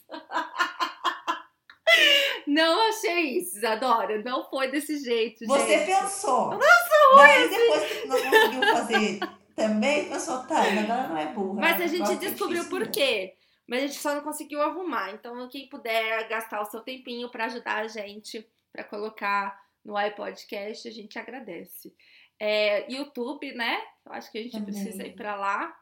Não 2.45 2.89
achei 2.89 3.37
isso, 3.37 3.57
Isadora. 3.57 4.21
Não 4.23 4.47
foi 4.49 4.69
desse 4.69 4.99
jeito, 5.03 5.45
Você 5.45 5.67
gente. 5.67 5.85
pensou. 5.85 6.51
Nossa, 6.51 6.89
Daí 7.17 7.49
depois 7.49 7.91
que 7.91 8.07
não 8.07 8.21
conseguiu 8.21 8.61
fazer 8.61 9.19
também, 9.55 10.09
pensou, 10.09 10.43
tá, 10.45 10.61
agora 10.61 11.07
não 11.07 11.17
é 11.17 11.25
burra. 11.27 11.61
Mas 11.61 11.81
a 11.81 11.87
gente 11.87 12.15
descobriu 12.15 12.65
por 12.69 12.87
quê. 12.87 13.35
Mas 13.67 13.83
a 13.83 13.87
gente 13.87 13.99
só 13.99 14.15
não 14.15 14.21
conseguiu 14.21 14.61
arrumar. 14.61 15.11
Então, 15.11 15.47
quem 15.47 15.67
puder 15.69 16.27
gastar 16.27 16.61
o 16.61 16.65
seu 16.65 16.79
tempinho 16.81 17.29
pra 17.29 17.45
ajudar 17.45 17.77
a 17.79 17.87
gente, 17.87 18.47
pra 18.71 18.83
colocar 18.83 19.59
no 19.85 19.99
iPodcast, 19.99 20.87
a 20.87 20.91
gente 20.91 21.19
agradece. 21.19 21.93
É, 22.39 22.91
YouTube, 22.91 23.53
né? 23.53 23.77
Eu 24.05 24.13
acho 24.13 24.31
que 24.31 24.37
a 24.37 24.43
gente 24.43 24.53
Também. 24.53 24.73
precisa 24.73 25.05
ir 25.05 25.15
pra 25.15 25.35
lá. 25.35 25.77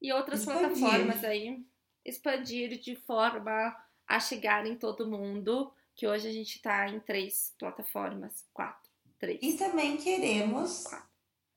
E 0.00 0.12
outras 0.12 0.40
Expandir. 0.40 0.78
plataformas 0.78 1.24
aí. 1.24 1.66
Expandir 2.04 2.78
de 2.80 2.94
forma 2.94 3.76
a 4.06 4.20
chegar 4.20 4.66
em 4.66 4.76
todo 4.76 5.10
mundo. 5.10 5.72
Que 5.94 6.06
hoje 6.06 6.28
a 6.28 6.32
gente 6.32 6.62
tá 6.62 6.88
em 6.88 7.00
três 7.00 7.54
plataformas. 7.58 8.46
Quatro. 8.52 8.88
Três. 9.18 9.40
E 9.42 9.58
também 9.58 9.96
queremos 9.96 10.84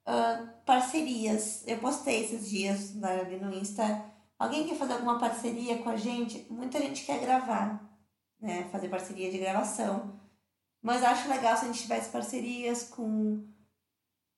ah, 0.06 0.54
parcerias. 0.66 1.66
Eu 1.68 1.78
postei 1.78 2.24
esses 2.24 2.50
dias 2.50 3.02
ali 3.04 3.38
no 3.38 3.54
Insta. 3.54 4.12
Alguém 4.40 4.68
quer 4.68 4.76
fazer 4.76 4.94
alguma 4.94 5.20
parceria 5.20 5.78
com 5.84 5.90
a 5.90 5.96
gente? 5.96 6.48
Muita 6.52 6.80
gente 6.80 7.06
quer 7.06 7.20
gravar, 7.20 7.88
né? 8.40 8.68
Fazer 8.72 8.90
parceria 8.90 9.30
de 9.30 9.38
gravação. 9.38 10.20
Mas 10.82 11.04
acho 11.04 11.30
legal 11.30 11.56
se 11.56 11.66
a 11.66 11.68
gente 11.68 11.84
tivesse 11.84 12.10
parcerias 12.10 12.90
com, 12.90 13.48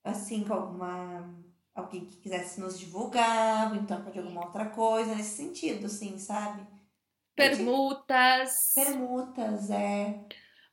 assim, 0.04 0.44
com 0.44 0.54
alguma. 0.54 1.42
Alguém 1.74 2.06
que 2.06 2.18
quisesse 2.18 2.62
nos 2.62 2.78
divulgar, 2.78 3.72
ou 3.72 3.78
então 3.78 4.04
de 4.04 4.20
alguma 4.20 4.46
outra 4.46 4.66
coisa, 4.70 5.16
nesse 5.16 5.38
sentido, 5.38 5.88
assim, 5.88 6.20
sabe? 6.20 6.68
Permutas. 7.36 8.74
Permutas, 8.76 9.72
é. 9.72 10.24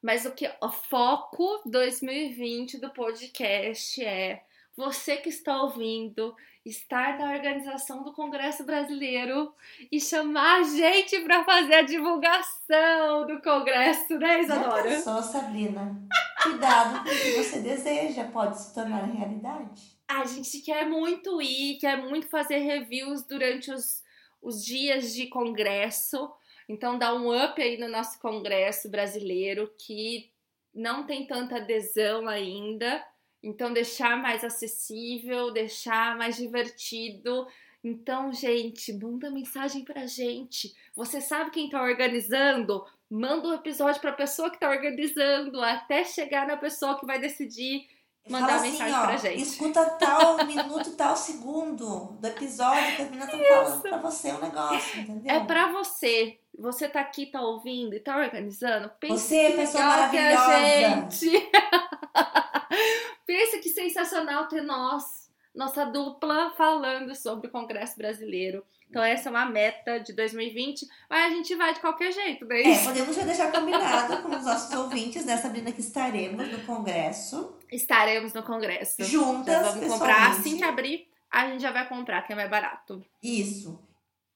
Mas 0.03 0.27
o 0.27 0.33
que 0.33 0.47
o 0.63 0.71
foco 0.71 1.63
2020 1.65 2.79
do 2.79 2.91
podcast 2.91 4.05
é 4.05 4.45
você 4.81 5.19
que 5.19 5.29
está 5.29 5.63
ouvindo 5.63 6.35
estar 6.65 7.19
na 7.19 7.33
organização 7.33 8.03
do 8.03 8.13
Congresso 8.13 8.65
Brasileiro 8.65 9.53
e 9.93 10.01
chamar 10.01 10.61
a 10.61 10.63
gente 10.63 11.21
para 11.21 11.45
fazer 11.45 11.75
a 11.75 11.83
divulgação 11.83 13.27
do 13.27 13.41
Congresso, 13.43 14.19
né, 14.19 14.41
Isadora? 14.41 14.83
pensou, 14.83 15.23
Sabrina? 15.23 16.03
Cuidado 16.43 17.05
com 17.05 17.11
o 17.11 17.19
que 17.19 17.33
você 17.33 17.61
deseja, 17.61 18.25
pode 18.25 18.59
se 18.59 18.75
tornar 18.75 19.05
realidade. 19.05 19.99
A 20.09 20.25
gente 20.25 20.61
quer 20.61 20.87
muito 20.87 21.41
ir, 21.41 21.79
quer 21.79 21.97
muito 21.97 22.27
fazer 22.29 22.59
reviews 22.59 23.23
durante 23.23 23.71
os, 23.71 24.03
os 24.43 24.65
dias 24.65 25.13
de 25.13 25.27
congresso. 25.27 26.33
Então, 26.69 26.99
dá 26.99 27.15
um 27.15 27.29
up 27.33 27.61
aí 27.61 27.79
no 27.79 27.89
nosso 27.89 28.19
congresso 28.21 28.89
brasileiro, 28.89 29.71
que 29.79 30.31
não 30.75 31.05
tem 31.05 31.27
tanta 31.27 31.57
adesão 31.57 32.29
ainda. 32.29 33.05
Então, 33.43 33.73
deixar 33.73 34.17
mais 34.21 34.45
acessível, 34.45 35.51
deixar 35.53 36.17
mais 36.17 36.37
divertido. 36.37 37.47
Então, 37.83 38.33
gente, 38.33 38.93
manda 38.93 39.31
mensagem 39.31 39.85
pra 39.85 40.07
gente. 40.07 40.75
Você 40.95 41.21
sabe 41.21 41.51
quem 41.51 41.71
tá 41.71 41.83
organizando? 41.83 42.85
Manda 43.09 43.49
um 43.49 43.55
episódio 43.55 44.01
pra 44.01 44.13
pessoa 44.13 44.51
que 44.51 44.61
tá 44.61 44.69
organizando, 44.69 45.61
até 45.63 46.05
chegar 46.05 46.47
na 46.47 46.57
pessoa 46.57 46.99
que 46.99 47.07
vai 47.07 47.19
decidir 47.19 47.89
Mandar 48.29 48.49
Fala 48.49 48.61
assim, 48.61 48.71
mensagem 48.71 48.95
ó, 48.95 49.07
pra 49.07 49.17
gente. 49.17 49.43
escuta 49.43 49.85
tal 49.99 50.37
minuto, 50.47 50.91
tal 50.95 51.17
segundo 51.17 52.13
do 52.21 52.27
episódio 52.29 52.97
que 52.97 53.03
a 53.03 53.05
menina 53.07 53.27
tá 53.27 53.39
falando 53.39 53.81
pra 53.81 53.97
você 53.97 54.31
o 54.31 54.41
negócio, 54.41 55.01
entendeu? 55.01 55.35
É 55.35 55.41
pra 55.45 55.73
você. 55.73 56.39
Você 56.59 56.89
tá 56.89 57.01
aqui, 57.01 57.27
tá 57.27 57.41
ouvindo 57.41 57.95
e 57.95 58.01
tá 58.01 58.17
organizando. 58.19 58.91
Pense 59.01 59.27
Você, 59.27 59.51
que 59.53 59.57
pessoa 59.57 59.83
legal 59.85 60.11
que 60.11 60.17
é 60.19 60.35
a 60.35 60.39
maravilhosa. 60.39 61.11
gente. 61.21 61.51
Pensa 63.27 63.59
que 63.59 63.69
sensacional 63.69 64.49
ter 64.49 64.63
nós, 64.63 65.31
nossa 65.55 65.85
dupla, 65.85 66.53
falando 66.57 67.15
sobre 67.15 67.49
o 67.49 67.51
Congresso 67.51 67.97
Brasileiro. 67.97 68.65
Então, 68.91 69.05
essa 69.05 69.29
é 69.29 69.31
uma 69.31 69.47
meta 69.47 69.99
de 70.01 70.13
2020, 70.13 70.85
mas 71.09 71.33
a 71.33 71.37
gente 71.37 71.55
vai 71.55 71.73
de 71.73 71.81
qualquer 71.81 72.13
jeito, 72.13 72.45
né? 72.45 72.61
É, 72.61 72.85
podemos 72.85 73.15
já 73.15 73.23
deixar 73.23 73.53
combinado 73.53 74.21
com 74.21 74.35
os 74.35 74.45
nossos 74.45 74.77
ouvintes, 74.77 75.25
né, 75.25 75.37
Sabrina, 75.37 75.71
que 75.71 75.81
estaremos 75.81 76.51
no 76.51 76.59
Congresso. 76.67 77.57
Estaremos 77.71 78.33
no 78.33 78.43
Congresso. 78.43 79.05
Juntas, 79.05 79.55
Já 79.55 79.63
vamos 79.63 79.93
comprar 79.93 80.33
assim 80.33 80.57
que 80.57 80.65
abrir, 80.65 81.07
a 81.31 81.47
gente 81.47 81.63
já 81.63 81.71
vai 81.71 81.89
comprar, 81.89 82.23
que 82.23 82.33
é 82.33 82.37
mais 82.37 82.51
barato. 82.51 83.01
Isso. 83.23 83.81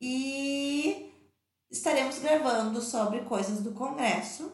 E 0.00 1.10
estaremos 1.68 2.20
gravando 2.20 2.80
sobre 2.80 3.22
coisas 3.22 3.60
do 3.60 3.72
Congresso, 3.72 4.52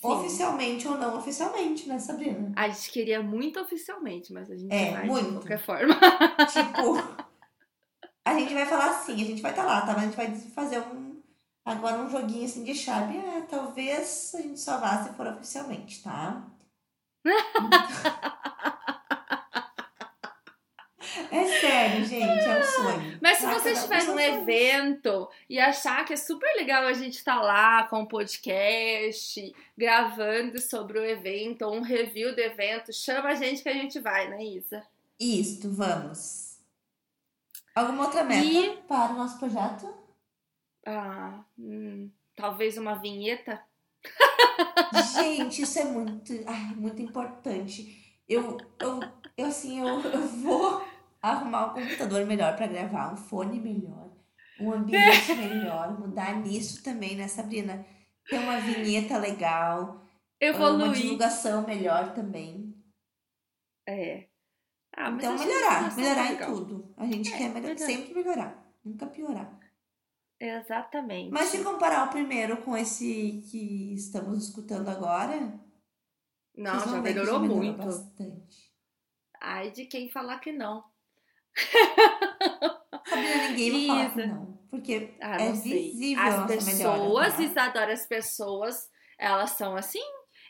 Sim. 0.00 0.08
oficialmente 0.08 0.86
ou 0.86 0.96
não 0.96 1.18
oficialmente, 1.18 1.88
né, 1.88 1.98
Sabrina? 1.98 2.52
A 2.56 2.68
gente 2.68 2.90
queria 2.90 3.22
muito 3.22 3.58
oficialmente, 3.60 4.32
mas 4.32 4.50
a 4.50 4.56
gente 4.56 4.72
É, 4.72 4.92
vai 4.92 5.02
de 5.02 5.08
muito. 5.08 5.32
qualquer 5.32 5.58
forma. 5.64 5.94
Tipo, 6.52 7.18
a 8.24 8.34
gente 8.38 8.54
vai 8.54 8.66
falar 8.66 8.90
assim, 8.90 9.14
a 9.14 9.24
gente 9.24 9.42
vai 9.42 9.50
estar 9.50 9.64
lá, 9.64 9.80
tá? 9.80 9.94
Mas 9.94 9.96
a 9.96 10.06
gente 10.06 10.16
vai 10.16 10.30
fazer 10.54 10.78
um 10.80 11.08
agora 11.64 11.98
um 11.98 12.08
joguinho 12.10 12.44
assim 12.44 12.62
de 12.64 12.74
chave. 12.74 13.16
É, 13.18 13.40
talvez 13.42 14.32
a 14.34 14.40
gente 14.40 14.60
só 14.60 14.78
vá 14.78 15.02
se 15.04 15.12
for 15.14 15.26
oficialmente, 15.26 16.02
tá? 16.02 16.42
É 21.30 21.46
sério, 21.60 22.04
gente, 22.04 22.24
é 22.48 22.58
um 22.58 22.62
sonho. 22.82 23.18
Mas 23.22 23.38
se 23.38 23.44
Tá? 23.44 23.54
você 23.54 23.70
um 23.70 23.72
estiver 23.72 24.04
num 24.04 24.18
evento 24.20 25.28
e 25.48 25.58
achar 25.58 26.04
que 26.04 26.12
é 26.12 26.16
super 26.16 26.52
legal 26.56 26.84
a 26.84 26.92
gente 26.92 27.14
estar 27.14 27.40
lá 27.40 27.84
com 27.84 28.02
o 28.02 28.06
podcast, 28.08 29.54
gravando 29.76 30.60
sobre 30.60 30.98
o 30.98 31.04
evento, 31.04 31.62
ou 31.62 31.74
um 31.76 31.82
review 31.82 32.34
do 32.34 32.40
evento, 32.40 32.92
chama 32.92 33.28
a 33.30 33.34
gente 33.34 33.62
que 33.62 33.68
a 33.68 33.74
gente 33.74 33.98
vai, 34.00 34.28
né, 34.28 34.42
Isa? 34.44 34.82
Isto, 35.18 35.70
vamos. 35.70 36.58
Alguma 37.74 38.04
outra 38.06 38.24
meta 38.24 38.44
E- 38.46 38.76
para 38.88 39.12
o 39.12 39.16
nosso 39.16 39.38
projeto? 39.38 39.92
Ah, 40.86 41.40
hum, 41.58 42.10
talvez 42.34 42.76
uma 42.78 42.94
vinheta. 42.94 43.60
Gente, 45.14 45.62
isso 45.62 45.78
é 45.78 45.84
muito, 45.84 46.32
ai, 46.46 46.74
muito 46.76 47.00
importante. 47.02 48.18
Eu, 48.28 48.56
eu, 48.80 49.00
eu 49.36 49.46
assim, 49.46 49.80
eu, 49.80 50.00
eu 50.00 50.20
vou 50.28 50.82
arrumar 51.22 51.66
um 51.66 51.74
computador 51.74 52.24
melhor 52.26 52.56
para 52.56 52.66
gravar, 52.66 53.12
um 53.12 53.16
fone 53.16 53.60
melhor, 53.60 54.10
um 54.60 54.72
ambiente 54.72 55.34
melhor, 55.34 55.98
mudar 55.98 56.36
nisso 56.40 56.82
também, 56.82 57.16
né, 57.16 57.28
Sabrina? 57.28 57.84
Ter 58.28 58.38
uma 58.38 58.60
vinheta 58.60 59.16
legal, 59.18 59.94
uma 59.94 60.06
Evoluir. 60.40 60.92
divulgação 60.92 61.66
melhor 61.66 62.12
também. 62.14 62.74
É. 63.86 64.28
Ah, 64.96 65.10
Então, 65.10 65.36
melhorar, 65.38 65.96
melhorar 65.96 66.14
tá 66.14 66.26
em 66.26 66.32
legal. 66.32 66.52
tudo. 66.54 66.94
A 66.96 67.06
gente 67.06 67.32
É, 67.32 67.38
quer 67.38 67.48
melhorar, 67.48 67.74
melhorar. 67.74 67.86
sempre 67.86 68.14
melhorar, 68.14 68.72
nunca 68.84 69.06
piorar. 69.06 69.58
Exatamente. 70.40 71.30
Mas 71.32 71.48
se 71.48 71.64
comparar 71.64 72.06
o 72.06 72.10
primeiro 72.10 72.62
com 72.62 72.76
esse 72.76 73.42
que 73.50 73.94
estamos 73.94 74.46
escutando 74.48 74.88
agora, 74.88 75.58
Não, 76.56 76.78
já 76.78 77.00
melhorou 77.00 77.40
melhorou 77.40 77.56
muito. 77.64 77.78
bastante. 77.84 78.72
Ai, 79.40 79.70
de 79.70 79.86
quem 79.86 80.08
falar 80.10 80.38
que 80.40 80.52
não. 80.52 80.84
Ninguém 83.48 83.86
vai 83.86 83.86
falar 83.86 84.10
que 84.10 84.26
não. 84.26 84.58
Porque 84.70 85.14
Ah, 85.20 85.36
é 85.42 85.52
visível 85.52 86.22
As 86.22 86.36
nossa 86.40 86.64
melhora. 86.72 86.98
pessoas, 87.00 87.34
tá? 87.34 87.42
Isadora, 87.42 87.92
as 87.92 88.06
pessoas, 88.06 88.90
elas 89.18 89.50
são 89.52 89.76
assim. 89.76 90.02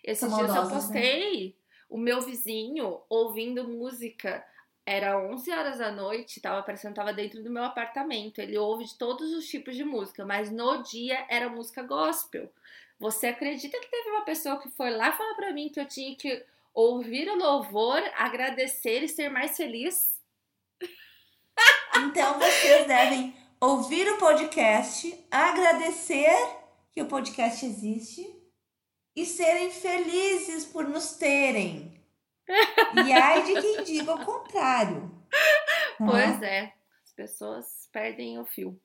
Esses 0.03 0.29
São 0.29 0.37
dias 0.38 0.55
eu 0.55 0.64
né? 0.64 0.71
postei 0.75 1.57
o 1.88 1.97
meu 1.99 2.21
vizinho 2.21 3.01
ouvindo 3.09 3.68
música. 3.68 4.44
Era 4.85 5.18
11 5.18 5.51
horas 5.51 5.79
da 5.79 5.92
noite, 5.92 6.40
tava 6.40 6.62
parecendo 6.62 6.94
que 6.94 7.01
tava 7.01 7.12
dentro 7.12 7.42
do 7.42 7.51
meu 7.51 7.62
apartamento. 7.62 8.40
Ele 8.40 8.57
ouve 8.59 8.85
de 8.87 8.97
todos 8.97 9.33
os 9.35 9.47
tipos 9.47 9.77
de 9.77 9.85
música, 9.85 10.25
mas 10.25 10.51
no 10.51 10.83
dia 10.83 11.27
era 11.29 11.49
música 11.49 11.83
gospel. 11.83 12.51
Você 12.99 13.29
acredita 13.29 13.79
que 13.79 13.90
teve 13.90 14.11
uma 14.11 14.25
pessoa 14.25 14.59
que 14.61 14.71
foi 14.71 14.90
lá 14.90 15.12
falar 15.12 15.35
pra 15.35 15.53
mim 15.53 15.68
que 15.68 15.79
eu 15.79 15.87
tinha 15.87 16.16
que 16.16 16.42
ouvir 16.75 17.29
o 17.29 17.37
louvor, 17.37 18.03
agradecer 18.16 19.03
e 19.03 19.09
ser 19.09 19.29
mais 19.29 19.57
feliz? 19.57 20.17
Então 21.96 22.38
vocês 22.38 22.86
devem 22.86 23.34
ouvir 23.60 24.08
o 24.08 24.18
podcast, 24.18 25.26
agradecer 25.30 26.36
que 26.92 27.02
o 27.02 27.08
podcast 27.08 27.64
existe 27.66 28.24
e 29.16 29.26
serem 29.26 29.70
felizes 29.70 30.64
por 30.64 30.88
nos 30.88 31.16
terem. 31.16 32.00
E 33.04 33.12
ai 33.12 33.42
de 33.44 33.60
quem 33.60 33.82
diga 33.84 34.14
o 34.14 34.24
contrário. 34.24 35.10
tá? 35.98 36.06
Pois 36.06 36.42
é, 36.42 36.72
as 37.04 37.12
pessoas 37.14 37.88
perdem 37.92 38.38
o 38.38 38.46
fio. 38.46 38.80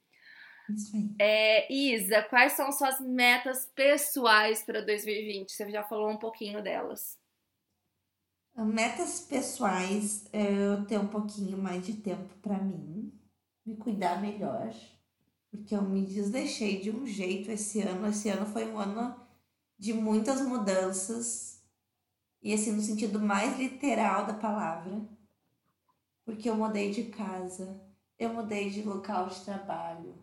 É, 1.20 1.72
Isa, 1.72 2.24
quais 2.24 2.54
são 2.54 2.72
suas 2.72 3.00
metas 3.00 3.66
pessoais 3.76 4.64
para 4.64 4.82
2020? 4.82 5.52
Você 5.52 5.70
já 5.70 5.84
falou 5.84 6.10
um 6.10 6.18
pouquinho 6.18 6.64
delas. 6.64 7.18
Metas 8.56 9.20
pessoais, 9.20 10.26
é 10.32 10.54
eu 10.54 10.86
ter 10.86 11.00
um 11.00 11.08
pouquinho 11.08 11.58
mais 11.58 11.86
de 11.86 11.94
tempo 11.94 12.34
pra 12.42 12.58
mim, 12.58 13.12
me 13.66 13.76
cuidar 13.76 14.22
melhor, 14.22 14.74
porque 15.50 15.76
eu 15.76 15.82
me 15.82 16.06
desleixei 16.06 16.80
de 16.80 16.92
um 16.92 17.06
jeito 17.06 17.50
esse 17.52 17.82
ano. 17.82 18.08
Esse 18.08 18.30
ano 18.30 18.46
foi 18.46 18.72
um 18.72 18.78
ano 18.78 19.16
de 19.78 19.94
muitas 19.94 20.42
mudanças, 20.42 21.64
e 22.42 22.54
assim, 22.54 22.72
no 22.72 22.82
sentido 22.82 23.20
mais 23.20 23.58
literal 23.58 24.26
da 24.28 24.34
palavra, 24.34 25.02
porque 26.24 26.50
eu 26.50 26.56
mudei 26.56 26.92
de 26.92 27.06
casa, 27.06 27.82
eu 28.20 28.34
mudei 28.34 28.70
de 28.70 28.84
local 28.84 29.28
de 29.28 29.44
trabalho. 29.44 30.16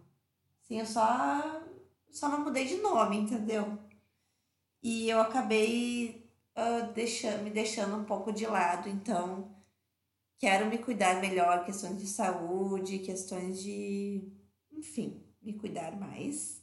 Assim, 0.62 0.78
eu 0.78 0.86
só, 0.86 1.62
só 2.10 2.28
não 2.28 2.44
mudei 2.44 2.66
de 2.66 2.76
nome, 2.76 3.18
entendeu? 3.18 3.78
E 4.82 5.08
eu 5.10 5.20
acabei 5.20 6.19
ah, 6.54 6.80
deixando, 6.94 7.42
me 7.44 7.50
deixando 7.50 7.96
um 7.96 8.04
pouco 8.04 8.32
de 8.32 8.46
lado, 8.46 8.88
então 8.88 9.54
quero 10.38 10.66
me 10.66 10.78
cuidar 10.78 11.20
melhor, 11.20 11.64
questões 11.64 11.98
de 11.98 12.06
saúde, 12.06 13.00
questões 13.00 13.62
de, 13.62 14.32
enfim, 14.72 15.24
me 15.42 15.54
cuidar 15.54 15.96
mais. 15.98 16.62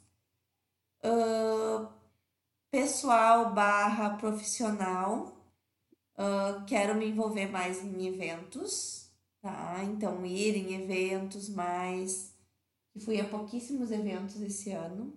Ah, 1.04 1.94
pessoal 2.72 3.54
barra 3.54 4.18
profissional, 4.18 5.38
ah, 6.18 6.64
quero 6.68 6.96
me 6.96 7.08
envolver 7.08 7.48
mais 7.48 7.84
em 7.84 8.08
eventos, 8.08 9.12
tá? 9.42 9.84
Então 9.84 10.26
ir 10.26 10.56
em 10.56 10.74
eventos 10.84 11.50
mais. 11.50 12.36
Fui 13.06 13.20
a 13.22 13.30
pouquíssimos 13.30 13.92
eventos 13.92 14.42
esse 14.42 14.72
ano. 14.72 15.14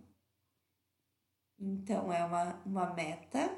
Então 1.58 2.12
é 2.12 2.24
uma, 2.24 2.62
uma 2.64 2.94
meta. 2.94 3.50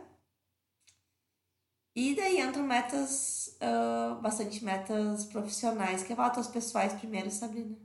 E 1.95 2.15
daí 2.15 2.41
entram 2.41 2.63
metas, 2.63 3.57
ah, 3.61 4.19
bastante 4.21 4.65
metas 4.65 5.27
profissionais. 5.27 6.03
Quer 6.03 6.17
falar 6.17 6.31
tuas 6.31 6.49
pessoais 6.49 6.93
primeiro, 6.95 7.31
Sabrina? 7.31 7.77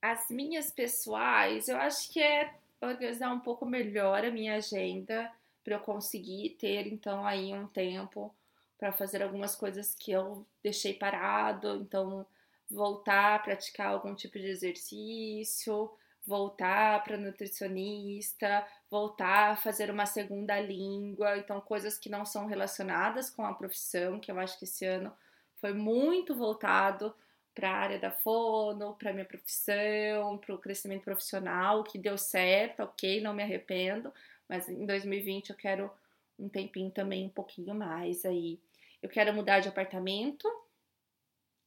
As 0.00 0.28
minhas 0.30 0.70
pessoais, 0.70 1.68
eu 1.68 1.76
acho 1.76 2.10
que 2.12 2.22
é 2.22 2.54
organizar 2.80 3.32
um 3.32 3.40
pouco 3.40 3.64
melhor 3.64 4.24
a 4.24 4.30
minha 4.30 4.56
agenda 4.56 5.30
para 5.62 5.74
eu 5.74 5.80
conseguir 5.80 6.50
ter 6.58 6.86
então 6.86 7.26
aí 7.26 7.52
um 7.54 7.66
tempo 7.66 8.34
para 8.78 8.92
fazer 8.92 9.22
algumas 9.22 9.56
coisas 9.56 9.94
que 9.94 10.12
eu 10.12 10.46
deixei 10.62 10.92
parado, 10.92 11.76
então 11.76 12.26
voltar 12.70 13.36
a 13.36 13.38
praticar 13.38 13.88
algum 13.88 14.14
tipo 14.14 14.38
de 14.38 14.46
exercício, 14.46 15.90
voltar 16.26 17.02
para 17.04 17.16
nutricionista, 17.16 18.66
voltar 18.90 19.52
a 19.52 19.56
fazer 19.56 19.90
uma 19.90 20.06
segunda 20.06 20.58
língua, 20.58 21.36
então 21.36 21.60
coisas 21.60 21.98
que 21.98 22.08
não 22.08 22.24
são 22.24 22.46
relacionadas 22.46 23.30
com 23.30 23.44
a 23.44 23.54
profissão, 23.54 24.18
que 24.18 24.30
eu 24.30 24.38
acho 24.38 24.58
que 24.58 24.64
esse 24.64 24.86
ano 24.86 25.12
foi 25.56 25.72
muito 25.72 26.34
voltado 26.34 27.14
para 27.54 27.70
a 27.70 27.76
área 27.76 27.98
da 27.98 28.10
fono, 28.10 28.94
para 28.94 29.12
minha 29.12 29.24
profissão, 29.24 30.38
para 30.38 30.54
o 30.54 30.58
crescimento 30.58 31.04
profissional, 31.04 31.84
que 31.84 31.98
deu 31.98 32.18
certo, 32.18 32.82
ok, 32.82 33.20
não 33.20 33.32
me 33.32 33.42
arrependo, 33.42 34.12
mas 34.48 34.68
em 34.68 34.84
2020 34.84 35.50
eu 35.50 35.56
quero 35.56 35.90
um 36.38 36.48
tempinho 36.48 36.90
também 36.90 37.26
um 37.26 37.30
pouquinho 37.30 37.74
mais 37.74 38.24
aí. 38.24 38.60
Eu 39.02 39.08
quero 39.08 39.32
mudar 39.32 39.60
de 39.60 39.68
apartamento, 39.68 40.48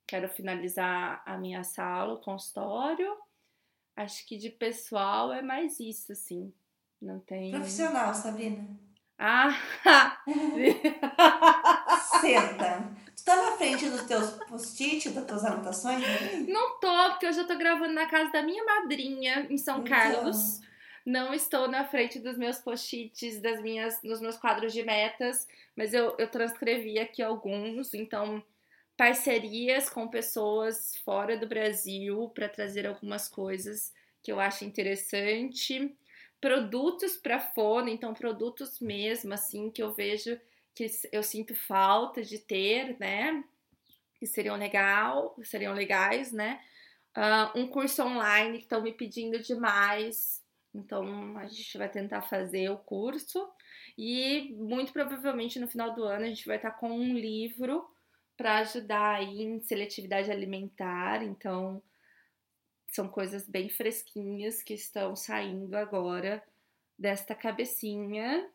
quero 0.05 0.27
finalizar 0.27 1.21
a 1.25 1.37
minha 1.37 1.63
sala, 1.63 2.13
o 2.13 2.21
consultório. 2.21 3.15
Acho 3.97 4.25
que 4.27 4.37
de 4.37 4.49
pessoal 4.51 5.33
é 5.33 5.41
mais 5.41 5.79
isso, 5.79 6.11
assim. 6.11 6.53
Não 7.01 7.19
tem. 7.19 7.51
Profissional, 7.51 8.13
Sabrina. 8.13 8.65
Ah! 9.17 9.49
Senta. 12.21 12.83
Tu 13.15 13.23
tá 13.25 13.35
na 13.35 13.57
frente 13.57 13.89
dos 13.89 14.03
teus 14.03 14.29
post-it, 14.47 15.09
das 15.09 15.25
tuas 15.25 15.43
anotações? 15.43 16.03
Não 16.47 16.79
tô, 16.79 17.09
porque 17.09 17.25
eu 17.25 17.33
já 17.33 17.43
tô 17.43 17.57
gravando 17.57 17.93
na 17.93 18.05
casa 18.05 18.31
da 18.31 18.43
minha 18.43 18.63
madrinha, 18.63 19.47
em 19.49 19.57
São 19.57 19.79
Então. 19.79 19.89
Carlos. 19.97 20.61
Não 21.03 21.33
estou 21.33 21.67
na 21.69 21.85
frente 21.85 22.19
dos 22.19 22.37
meus 22.37 22.59
post-its, 22.59 23.41
das 23.41 23.61
minhas, 23.61 24.01
nos 24.03 24.19
meus 24.19 24.35
quadros 24.37 24.73
de 24.73 24.83
metas, 24.83 25.47
mas 25.75 25.93
eu, 25.93 26.13
eu 26.19 26.29
transcrevi 26.29 26.99
aqui 26.99 27.23
alguns. 27.23 27.93
Então, 27.93 28.43
parcerias 28.97 29.89
com 29.89 30.07
pessoas 30.07 30.95
fora 31.05 31.37
do 31.37 31.47
Brasil 31.47 32.29
para 32.33 32.49
trazer 32.49 32.87
algumas 32.87 33.29
coisas 33.29 33.93
que 34.23 34.31
eu 34.31 34.39
acho 34.39 34.65
interessante. 34.65 35.95
Produtos 36.41 37.15
para 37.15 37.39
fone, 37.39 37.91
então 37.91 38.13
produtos 38.13 38.79
mesmo, 38.79 39.33
assim, 39.33 39.69
que 39.69 39.81
eu 39.81 39.93
vejo 39.93 40.39
que 40.75 40.85
eu 41.11 41.23
sinto 41.23 41.55
falta 41.55 42.21
de 42.21 42.37
ter, 42.37 42.97
né? 42.99 43.43
Que 44.19 44.27
seriam 44.27 44.55
legal, 44.55 45.35
seriam 45.43 45.73
legais, 45.73 46.31
né? 46.31 46.59
Uh, 47.15 47.59
um 47.59 47.67
curso 47.67 48.03
online 48.03 48.57
que 48.57 48.63
estão 48.63 48.81
me 48.81 48.93
pedindo 48.93 49.39
demais 49.39 50.45
então 50.77 51.37
a 51.37 51.47
gente 51.47 51.77
vai 51.77 51.89
tentar 51.89 52.21
fazer 52.21 52.69
o 52.69 52.77
curso 52.77 53.49
e 53.97 54.53
muito 54.55 54.93
provavelmente 54.93 55.59
no 55.59 55.67
final 55.67 55.93
do 55.95 56.03
ano 56.03 56.25
a 56.25 56.29
gente 56.29 56.45
vai 56.45 56.57
estar 56.57 56.71
com 56.71 56.91
um 56.91 57.13
livro 57.13 57.89
para 58.37 58.59
ajudar 58.59 59.15
aí 59.15 59.41
em 59.41 59.59
seletividade 59.59 60.31
alimentar. 60.31 61.23
Então 61.23 61.81
são 62.87 63.07
coisas 63.07 63.47
bem 63.47 63.69
fresquinhas 63.69 64.63
que 64.63 64.73
estão 64.73 65.15
saindo 65.15 65.75
agora 65.75 66.41
desta 66.97 67.35
cabecinha 67.35 68.49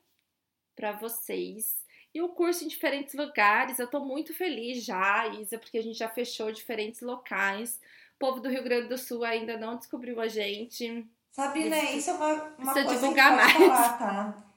para 0.75 0.93
vocês. 0.93 1.83
E 2.15 2.21
o 2.21 2.29
curso 2.29 2.65
em 2.65 2.69
diferentes 2.69 3.15
lugares, 3.15 3.79
eu 3.79 3.89
tô 3.89 4.01
muito 4.05 4.35
feliz 4.35 4.85
já, 4.85 5.27
Isa, 5.29 5.59
porque 5.59 5.79
a 5.79 5.83
gente 5.83 5.99
já 5.99 6.09
fechou 6.09 6.53
diferentes 6.53 7.01
locais. 7.01 7.81
O 8.17 8.19
povo 8.19 8.41
do 8.41 8.49
Rio 8.49 8.63
Grande 8.63 8.89
do 8.89 8.99
Sul 8.99 9.25
ainda 9.25 9.57
não 9.57 9.77
descobriu 9.77 10.21
a 10.21 10.29
gente. 10.29 11.07
Sabrina, 11.31 11.77
isso, 11.79 11.97
isso 11.97 12.11
é 12.11 12.13
uma, 12.13 12.45
uma 12.59 12.73
coisa 12.73 12.89
divulgar 12.89 13.31
que 13.31 13.37
mais. 13.37 13.53
falar, 13.53 13.99
tá? 13.99 14.49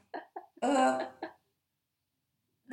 Uh, 0.64 1.28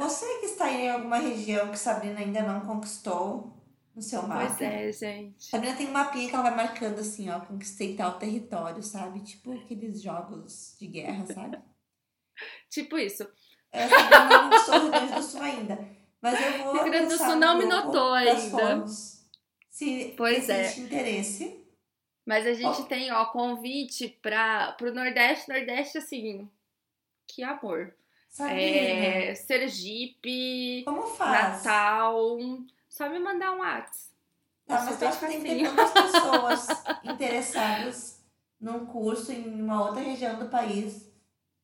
você 0.02 0.40
que 0.40 0.46
está 0.46 0.70
em 0.70 0.90
alguma 0.90 1.18
região 1.18 1.70
que 1.70 1.78
Sabrina 1.78 2.20
ainda 2.20 2.42
não 2.42 2.60
conquistou 2.60 3.56
no 3.94 4.02
seu 4.02 4.22
mapa. 4.22 4.46
Pois 4.46 4.60
é, 4.60 4.92
gente. 4.92 5.44
Sabrina 5.44 5.76
tem 5.76 5.88
um 5.88 5.92
mapinha 5.92 6.28
que 6.28 6.34
ela 6.34 6.50
vai 6.50 6.56
marcando 6.56 6.98
assim, 6.98 7.30
ó, 7.30 7.40
conquistei 7.40 7.94
tal 7.94 8.18
território, 8.18 8.82
sabe? 8.82 9.20
Tipo 9.20 9.52
aqueles 9.52 10.02
jogos 10.02 10.76
de 10.78 10.86
guerra, 10.86 11.26
sabe? 11.26 11.58
tipo 12.68 12.98
isso. 12.98 13.26
É, 13.70 13.88
Sabrina 13.88 14.24
não 14.24 14.50
conquistou 14.50 14.74
o 14.74 14.80
Rio 14.80 14.90
Grande 14.90 15.14
do 15.14 15.22
Sul 15.22 15.42
ainda. 15.42 15.88
Mas 16.20 16.40
eu 16.40 16.64
vou. 16.64 16.72
Rio 16.74 16.84
Grande 16.84 17.08
do 17.08 17.18
Sul 17.18 17.36
não 17.36 17.58
me 17.58 17.66
notou 17.66 18.12
ainda. 18.12 18.86
Se 19.70 20.14
pois 20.16 20.48
existe 20.48 20.80
é. 20.80 20.84
interesse. 20.84 21.62
Mas 22.24 22.46
a 22.46 22.54
gente 22.54 22.84
tem, 22.84 23.10
ó, 23.10 23.24
convite 23.26 24.08
para 24.22 24.76
o 24.80 24.92
Nordeste, 24.92 25.48
Nordeste, 25.48 25.98
assim, 25.98 26.48
que 27.26 27.42
amor. 27.42 27.92
É, 28.40 29.34
Sergipe? 29.34 30.84
Natal. 31.18 32.38
Só 32.88 33.08
me 33.08 33.18
mandar 33.18 33.52
um 33.52 33.58
WhatsApp. 33.58 34.12
Tá, 34.66 34.84
mas 34.84 34.98
tu 34.98 35.04
acha 35.04 35.18
que 35.18 35.26
tem 35.26 35.42
que 35.42 35.48
ter 35.48 35.62
muitas 35.62 35.90
pessoas 35.90 36.66
interessadas 37.04 38.22
num 38.60 38.86
curso 38.86 39.32
em 39.32 39.60
uma 39.60 39.86
outra 39.86 40.00
região 40.00 40.38
do 40.38 40.48
país 40.48 41.10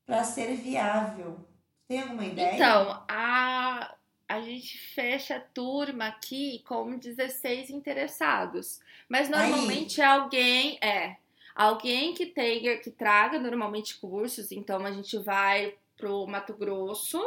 para 0.04 0.24
ser 0.24 0.57
viável. 0.57 1.38
Tem 1.87 2.02
alguma 2.02 2.24
ideia? 2.24 2.54
Então, 2.54 3.02
a, 3.09 3.94
a 4.28 4.40
gente 4.40 4.76
fecha 4.78 5.37
a 5.37 5.40
turma 5.40 6.07
aqui 6.07 6.62
com 6.66 6.98
16 6.98 7.70
interessados. 7.70 8.81
Mas 9.09 9.28
normalmente 9.28 10.02
Aí. 10.02 10.07
é 10.07 10.11
alguém, 10.11 10.78
é, 10.83 11.16
alguém 11.54 12.12
que 12.12 12.26
tenha, 12.26 12.76
que 12.78 12.90
traga 12.90 13.38
normalmente 13.38 13.96
cursos, 13.96 14.52
então 14.52 14.85
a 14.85 14.90
gente 14.90 15.16
vai 15.18 15.74
pro 15.98 16.26
Mato 16.26 16.54
Grosso, 16.54 17.20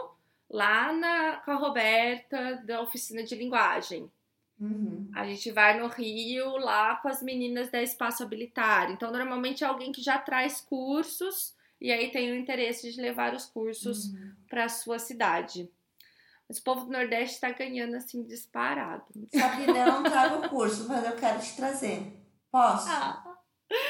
lá 0.49 0.91
na, 0.91 1.37
com 1.37 1.51
a 1.51 1.55
Roberta 1.55 2.55
da 2.65 2.81
oficina 2.81 3.23
de 3.23 3.35
linguagem. 3.35 4.11
Uhum. 4.59 5.09
A 5.13 5.25
gente 5.25 5.51
vai 5.51 5.79
no 5.79 5.87
Rio 5.87 6.57
lá 6.57 6.95
com 6.95 7.07
as 7.07 7.21
meninas 7.21 7.69
da 7.69 7.81
Espaço 7.81 8.23
Habilitar. 8.23 8.91
Então, 8.91 9.11
normalmente 9.11 9.63
é 9.63 9.67
alguém 9.67 9.91
que 9.91 10.01
já 10.01 10.17
traz 10.17 10.61
cursos 10.61 11.55
e 11.79 11.91
aí 11.91 12.11
tem 12.11 12.31
o 12.31 12.35
interesse 12.35 12.91
de 12.91 13.01
levar 13.01 13.33
os 13.33 13.45
cursos 13.45 14.05
uhum. 14.05 14.33
para 14.47 14.65
a 14.65 14.69
sua 14.69 14.99
cidade. 14.99 15.69
Mas 16.47 16.59
o 16.59 16.63
povo 16.63 16.85
do 16.85 16.91
Nordeste 16.91 17.35
está 17.35 17.49
ganhando 17.49 17.95
assim 17.95 18.23
disparado. 18.23 19.05
Sabe, 19.33 19.65
eu 19.65 19.73
não 19.73 20.03
trago 20.03 20.45
o 20.45 20.49
curso, 20.49 20.87
mas 20.87 21.05
eu 21.05 21.15
quero 21.15 21.39
te 21.39 21.55
trazer. 21.55 22.13
Posso? 22.51 22.87
Ah, 22.89 23.23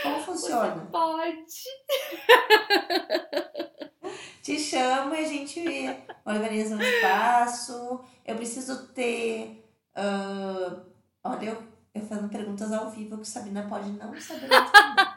Como 0.04 0.20
funciona? 0.22 0.88
pode. 0.92 1.42
te 4.42 4.60
chamo 4.60 5.14
e 5.14 5.20
a 5.20 5.28
gente 5.28 5.64
organiza 6.26 6.76
um 6.76 6.82
espaço. 6.82 8.04
Eu 8.26 8.36
preciso 8.36 8.88
ter. 8.94 9.66
Uh, 9.96 10.82
olha, 11.24 11.46
eu, 11.46 11.64
eu 11.94 12.02
fazendo 12.06 12.30
perguntas 12.30 12.72
ao 12.72 12.90
vivo 12.90 13.18
que 13.18 13.28
Sabina 13.28 13.68
pode 13.68 13.90
não 13.92 14.20
saber 14.20 14.50
responder. 14.50 15.08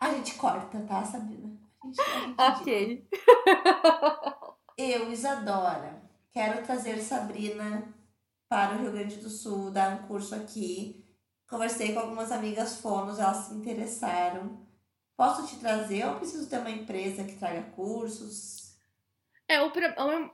a 0.00 0.10
gente 0.14 0.34
corta, 0.34 0.80
tá, 0.80 1.04
Sabina? 1.04 1.56
A 1.82 1.86
gente, 1.86 2.00
a 2.00 2.20
gente 2.20 2.62
ok. 2.62 3.08
Eu, 4.78 5.10
Isadora, 5.10 6.06
Quero 6.36 6.62
trazer 6.66 6.98
Sabrina 6.98 7.82
para 8.46 8.76
o 8.76 8.82
Rio 8.82 8.92
Grande 8.92 9.16
do 9.16 9.30
Sul, 9.30 9.70
dar 9.70 9.94
um 9.94 10.06
curso 10.06 10.34
aqui. 10.34 11.02
Conversei 11.48 11.94
com 11.94 12.00
algumas 12.00 12.30
amigas 12.30 12.76
fonos, 12.76 13.18
elas 13.18 13.46
se 13.46 13.54
interessaram. 13.54 14.65
Posso 15.16 15.46
te 15.46 15.58
trazer 15.58 16.04
ou 16.06 16.16
preciso 16.16 16.48
ter 16.48 16.58
uma 16.58 16.70
empresa 16.70 17.24
que 17.24 17.36
traga 17.36 17.62
cursos? 17.74 18.76
É, 19.48 19.62
o, 19.62 19.70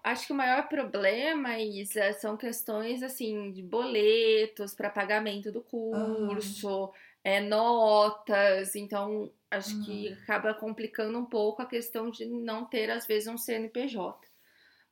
acho 0.02 0.26
que 0.26 0.32
o 0.32 0.36
maior 0.36 0.68
problema, 0.68 1.58
Isa, 1.58 2.14
são 2.14 2.36
questões 2.36 3.02
assim 3.02 3.52
de 3.52 3.62
boletos 3.62 4.74
para 4.74 4.88
pagamento 4.88 5.52
do 5.52 5.60
curso, 5.60 6.84
uhum. 6.86 6.90
é, 7.22 7.38
notas. 7.38 8.74
Então, 8.74 9.30
acho 9.50 9.76
uhum. 9.76 9.84
que 9.84 10.12
acaba 10.14 10.54
complicando 10.54 11.18
um 11.18 11.26
pouco 11.26 11.60
a 11.60 11.66
questão 11.66 12.10
de 12.10 12.24
não 12.24 12.64
ter, 12.64 12.90
às 12.90 13.06
vezes, 13.06 13.28
um 13.28 13.36
CNPJ. 13.36 14.31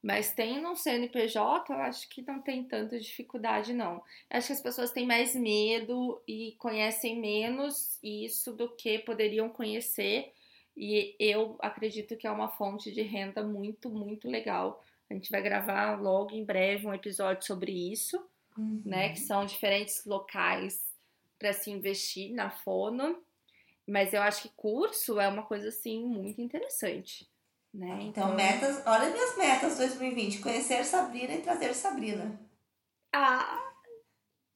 Mas 0.02 0.32
tem 0.32 0.62
no 0.62 0.74
CNPJ, 0.74 1.72
eu 1.72 1.78
acho 1.78 2.08
que 2.08 2.22
não 2.22 2.40
tem 2.40 2.64
tanta 2.64 2.98
dificuldade, 2.98 3.74
não. 3.74 4.02
acho 4.30 4.46
que 4.46 4.52
as 4.54 4.62
pessoas 4.62 4.90
têm 4.90 5.06
mais 5.06 5.34
medo 5.34 6.22
e 6.26 6.52
conhecem 6.58 7.20
menos 7.20 7.98
isso 8.02 8.54
do 8.54 8.68
que 8.70 8.98
poderiam 9.00 9.50
conhecer. 9.50 10.32
E 10.74 11.14
eu 11.18 11.56
acredito 11.60 12.16
que 12.16 12.26
é 12.26 12.30
uma 12.30 12.48
fonte 12.48 12.90
de 12.90 13.02
renda 13.02 13.42
muito, 13.42 13.90
muito 13.90 14.26
legal. 14.26 14.82
A 15.10 15.14
gente 15.14 15.30
vai 15.30 15.42
gravar 15.42 16.00
logo 16.00 16.34
em 16.34 16.44
breve 16.44 16.86
um 16.86 16.94
episódio 16.94 17.46
sobre 17.46 17.70
isso, 17.70 18.16
uhum. 18.56 18.80
né? 18.84 19.10
Que 19.10 19.20
são 19.20 19.44
diferentes 19.44 20.06
locais 20.06 20.82
para 21.38 21.52
se 21.52 21.70
investir 21.70 22.32
na 22.32 22.48
fono. 22.48 23.22
Mas 23.86 24.14
eu 24.14 24.22
acho 24.22 24.42
que 24.42 24.54
curso 24.56 25.20
é 25.20 25.28
uma 25.28 25.42
coisa 25.42 25.68
assim 25.68 26.02
muito 26.06 26.40
interessante. 26.40 27.29
Né? 27.72 27.98
Então, 28.02 28.24
então, 28.24 28.34
metas, 28.34 28.82
olha 28.84 29.10
minhas 29.10 29.36
metas 29.36 29.76
2020: 29.76 30.40
conhecer 30.40 30.84
Sabrina 30.84 31.34
e 31.34 31.42
trazer 31.42 31.72
Sabrina. 31.72 32.40
Ah! 33.12 33.60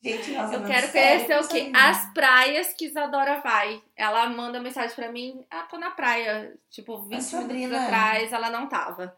Gente, 0.02 0.32
nossa, 0.32 0.54
eu 0.54 0.64
quero 0.64 0.92
conhecer 0.92 1.40
o 1.40 1.48
quê? 1.48 1.72
As 1.74 2.12
praias 2.12 2.74
que 2.74 2.86
Isadora 2.86 3.40
vai. 3.40 3.82
Ela 3.96 4.28
manda 4.28 4.60
mensagem 4.60 4.94
pra 4.94 5.12
mim: 5.12 5.46
Ah, 5.48 5.62
tô 5.62 5.78
na 5.78 5.92
praia. 5.92 6.58
Tipo, 6.68 7.02
20 7.02 7.22
Sabrina, 7.22 7.54
minutos 7.54 7.84
atrás 7.84 8.32
ela 8.32 8.50
não 8.50 8.68
tava. 8.68 9.16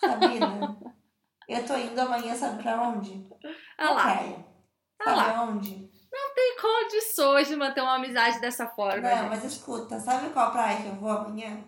Sabrina, 0.00 0.78
eu 1.48 1.66
tô 1.66 1.76
indo 1.76 2.00
amanhã, 2.00 2.34
sabe 2.34 2.62
pra 2.62 2.80
onde? 2.80 3.28
Ah 3.76 3.90
lá. 3.90 4.02
Praia. 4.02 4.46
Ah 5.00 5.04
sabe 5.04 5.16
lá. 5.16 5.42
onde? 5.42 5.90
Não 6.12 6.34
tem 6.34 6.56
condições 6.58 7.48
de 7.48 7.56
manter 7.56 7.82
uma 7.82 7.96
amizade 7.96 8.40
dessa 8.40 8.68
forma. 8.68 9.00
Não, 9.02 9.18
gente. 9.18 9.28
mas 9.28 9.44
escuta, 9.44 9.98
sabe 10.00 10.30
qual 10.30 10.52
praia 10.52 10.80
que 10.80 10.88
eu 10.88 10.94
vou 10.94 11.10
amanhã? 11.10 11.62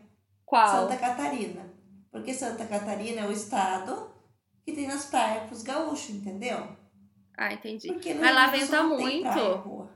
Qual? 0.49 0.67
Santa 0.67 0.97
Catarina. 0.97 1.71
Porque 2.11 2.33
Santa 2.33 2.67
Catarina 2.67 3.21
é 3.21 3.27
o 3.27 3.33
estado 3.33 4.11
que 4.65 4.73
tem 4.73 4.91
as 4.91 5.05
praias 5.05 5.45
pros 5.47 5.63
gaúchos, 5.63 6.09
entendeu? 6.09 6.67
Ah, 7.37 7.53
entendi. 7.53 7.89
Porque 7.89 8.15
Mas 8.15 8.35
lá 8.35 8.47
venta 8.47 8.83
muito. 8.83 9.91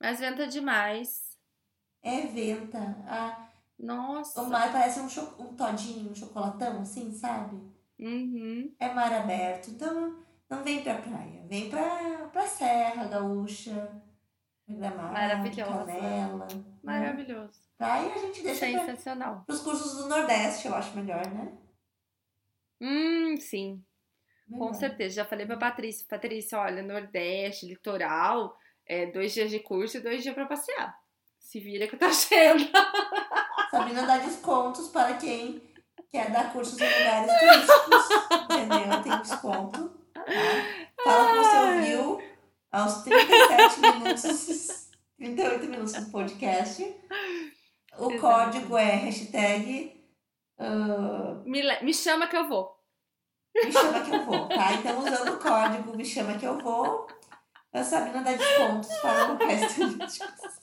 Mas 0.00 0.18
venta 0.20 0.46
demais. 0.46 1.38
É 2.02 2.22
venta. 2.22 2.78
Ah, 3.06 3.46
Nossa. 3.78 4.40
O 4.40 4.48
mar 4.48 4.72
parece 4.72 5.00
um, 5.00 5.08
cho 5.08 5.20
um 5.38 5.54
todinho, 5.54 6.10
um 6.10 6.14
chocolatão, 6.14 6.80
assim, 6.80 7.12
sabe? 7.12 7.60
Uhum. 8.00 8.74
É 8.80 8.88
mar 8.92 9.12
aberto. 9.12 9.68
Então, 9.70 10.18
não 10.48 10.64
vem 10.64 10.82
pra 10.82 10.94
praia. 10.94 11.46
Vem 11.46 11.68
pra, 11.68 12.28
pra 12.32 12.46
Serra 12.46 13.04
Gaúcha. 13.04 14.02
Gramado, 14.66 15.12
Maravilhosa. 15.12 15.84
Canela. 15.84 16.48
Maravilhoso. 16.82 17.60
Aí 17.82 18.12
a 18.12 18.18
gente 18.18 18.42
deixa 18.42 18.66
Sensacional. 18.66 19.42
Para 19.46 19.54
os 19.54 19.60
cursos 19.60 19.96
do 19.96 20.08
Nordeste, 20.08 20.68
eu 20.68 20.74
acho 20.74 20.96
melhor, 20.96 21.26
né? 21.26 21.52
Hum, 22.80 23.36
sim. 23.38 23.82
Melhor. 24.46 24.68
Com 24.68 24.74
certeza. 24.74 25.16
Já 25.16 25.24
falei 25.24 25.46
para 25.46 25.56
Patrícia, 25.56 26.06
Patrícia, 26.08 26.58
olha, 26.58 26.82
Nordeste, 26.82 27.66
litoral, 27.66 28.56
é 28.86 29.06
dois 29.06 29.32
dias 29.32 29.50
de 29.50 29.60
curso 29.60 29.96
e 29.96 30.00
dois 30.00 30.22
dias 30.22 30.34
para 30.34 30.46
passear. 30.46 30.96
Se 31.38 31.60
vira 31.60 31.86
que 31.86 31.94
eu 31.94 31.98
tô 31.98 32.12
cheio. 32.12 32.54
Sabrina 33.70 34.06
dá 34.06 34.18
descontos 34.18 34.88
para 34.88 35.14
quem 35.16 35.62
quer 36.10 36.30
dar 36.30 36.52
cursos 36.52 36.78
em 36.78 36.84
lugares 36.84 37.32
turísticos. 37.38 38.08
Entendeu? 38.44 39.02
Tem 39.02 39.22
desconto. 39.22 39.88
Tá? 40.12 40.24
Fala 41.04 41.28
que 41.28 41.38
você 41.38 41.56
ouviu 41.56 42.22
aos 42.70 43.02
37 43.02 43.80
minutos, 43.80 44.90
38 45.18 45.66
minutos 45.66 45.92
do 45.94 46.10
podcast. 46.10 46.96
O 47.98 48.18
código 48.18 48.76
é 48.76 48.96
hashtag 48.96 50.02
ah, 50.58 51.42
Me, 51.44 51.62
me 51.82 51.92
chama 51.92 52.26
que 52.26 52.36
eu 52.36 52.48
vou. 52.48 52.76
me 53.54 53.72
chama 53.72 54.04
que 54.04 54.10
eu 54.10 54.24
vou, 54.24 54.48
tá? 54.48 54.72
Então, 54.74 54.98
usando 54.98 55.34
o 55.34 55.38
código 55.38 55.96
me 55.96 56.04
chama 56.04 56.38
que 56.38 56.46
eu 56.46 56.58
vou, 56.58 57.06
a 57.72 57.82
Sabrina 57.82 58.22
dá 58.22 58.32
descontos 58.32 58.94
para 58.98 59.26
locais 59.26 59.74
turísticos. 59.74 60.60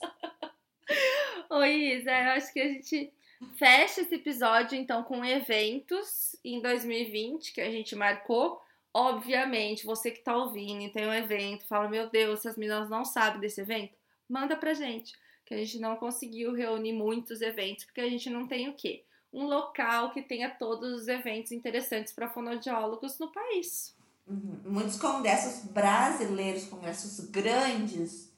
Ô 1.50 1.62
Isa, 1.64 2.10
eu 2.10 2.30
acho 2.30 2.52
que 2.52 2.60
a 2.60 2.68
gente 2.68 3.12
fecha 3.56 4.00
esse 4.00 4.14
episódio 4.14 4.76
então 4.76 5.02
com 5.02 5.24
eventos 5.24 6.36
em 6.44 6.60
2020 6.60 7.52
que 7.52 7.60
a 7.60 7.70
gente 7.70 7.94
marcou. 7.94 8.60
Obviamente, 8.92 9.86
você 9.86 10.10
que 10.10 10.24
tá 10.24 10.36
ouvindo 10.36 10.82
e 10.82 10.92
tem 10.92 11.06
um 11.06 11.14
evento, 11.14 11.66
fala: 11.66 11.88
Meu 11.88 12.08
Deus, 12.10 12.40
essas 12.40 12.56
meninas 12.56 12.88
não 12.88 13.04
sabem 13.04 13.40
desse 13.40 13.60
evento, 13.60 13.96
manda 14.28 14.56
pra 14.56 14.74
gente. 14.74 15.12
Que 15.50 15.54
a 15.54 15.58
gente 15.58 15.80
não 15.80 15.96
conseguiu 15.96 16.54
reunir 16.54 16.92
muitos 16.92 17.40
eventos, 17.40 17.84
porque 17.84 18.00
a 18.00 18.08
gente 18.08 18.30
não 18.30 18.46
tem 18.46 18.68
o 18.68 18.74
quê? 18.74 19.04
Um 19.32 19.46
local 19.46 20.12
que 20.12 20.22
tenha 20.22 20.48
todos 20.48 21.02
os 21.02 21.08
eventos 21.08 21.50
interessantes 21.50 22.12
para 22.12 22.30
fonoaudiólogos 22.30 23.18
no 23.18 23.32
país. 23.32 23.96
Uhum. 24.28 24.60
Muitos 24.64 24.96
congressos 24.96 25.68
brasileiros, 25.68 26.66
congressos 26.66 27.28
grandes, 27.30 28.32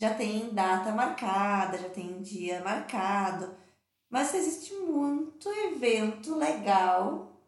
já 0.00 0.14
tem 0.14 0.54
data 0.54 0.92
marcada, 0.92 1.78
já 1.78 1.88
tem 1.88 2.22
dia 2.22 2.60
marcado. 2.60 3.56
Mas 4.08 4.32
existe 4.32 4.72
muito 4.74 5.48
evento 5.48 6.36
legal 6.36 7.40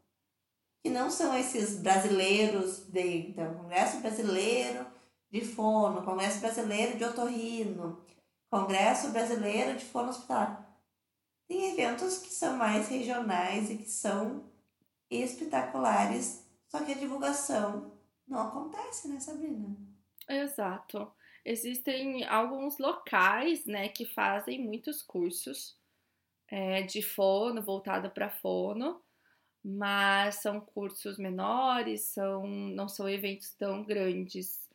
que 0.83 0.91
não 0.91 1.09
são 1.09 1.39
esses 1.39 1.79
brasileiros 1.79 2.81
de 2.89 3.29
então, 3.29 3.55
Congresso 3.55 4.01
Brasileiro 4.01 4.85
de 5.31 5.41
Fono, 5.41 6.03
Congresso 6.03 6.41
Brasileiro 6.41 6.99
de 6.99 7.05
Otorrino, 7.05 8.03
Congresso 8.55 9.11
Brasileiro 9.11 9.77
de 9.77 9.85
Fono 9.85 10.11
Hospitalar. 10.11 10.65
Tem 11.49 11.73
eventos 11.73 12.19
que 12.19 12.29
são 12.29 12.57
mais 12.57 12.89
regionais 12.89 13.69
e 13.69 13.79
que 13.79 13.91
são 13.91 14.49
espetaculares, 15.11 16.49
só 16.69 16.85
que 16.85 16.93
a 16.93 16.97
divulgação 16.97 17.99
não 18.29 18.43
acontece, 18.43 19.09
né, 19.09 19.19
Sabrina? 19.19 19.77
Exato. 20.29 21.13
Existem 21.45 22.25
alguns 22.29 22.79
locais, 22.79 23.67
né, 23.67 23.89
que 23.89 24.07
fazem 24.07 24.65
muitos 24.65 25.03
cursos 25.03 25.77
é, 26.47 26.83
de 26.83 27.03
fono, 27.03 27.61
voltado 27.61 28.09
para 28.09 28.31
fono, 28.31 29.03
mas 29.65 30.37
são 30.37 30.61
cursos 30.61 31.19
menores, 31.19 32.03
são, 32.03 32.47
não 32.47 32.89
são 32.89 33.09
eventos 33.09 33.53
tão 33.55 33.83
grandes. 33.83 34.71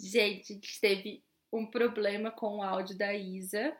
Gente, 0.00 0.52
a 0.52 0.54
gente 0.54 0.80
teve 0.80 1.22
um 1.52 1.66
problema 1.66 2.30
com 2.30 2.58
o 2.58 2.62
áudio 2.62 2.96
da 2.96 3.12
Isa, 3.12 3.76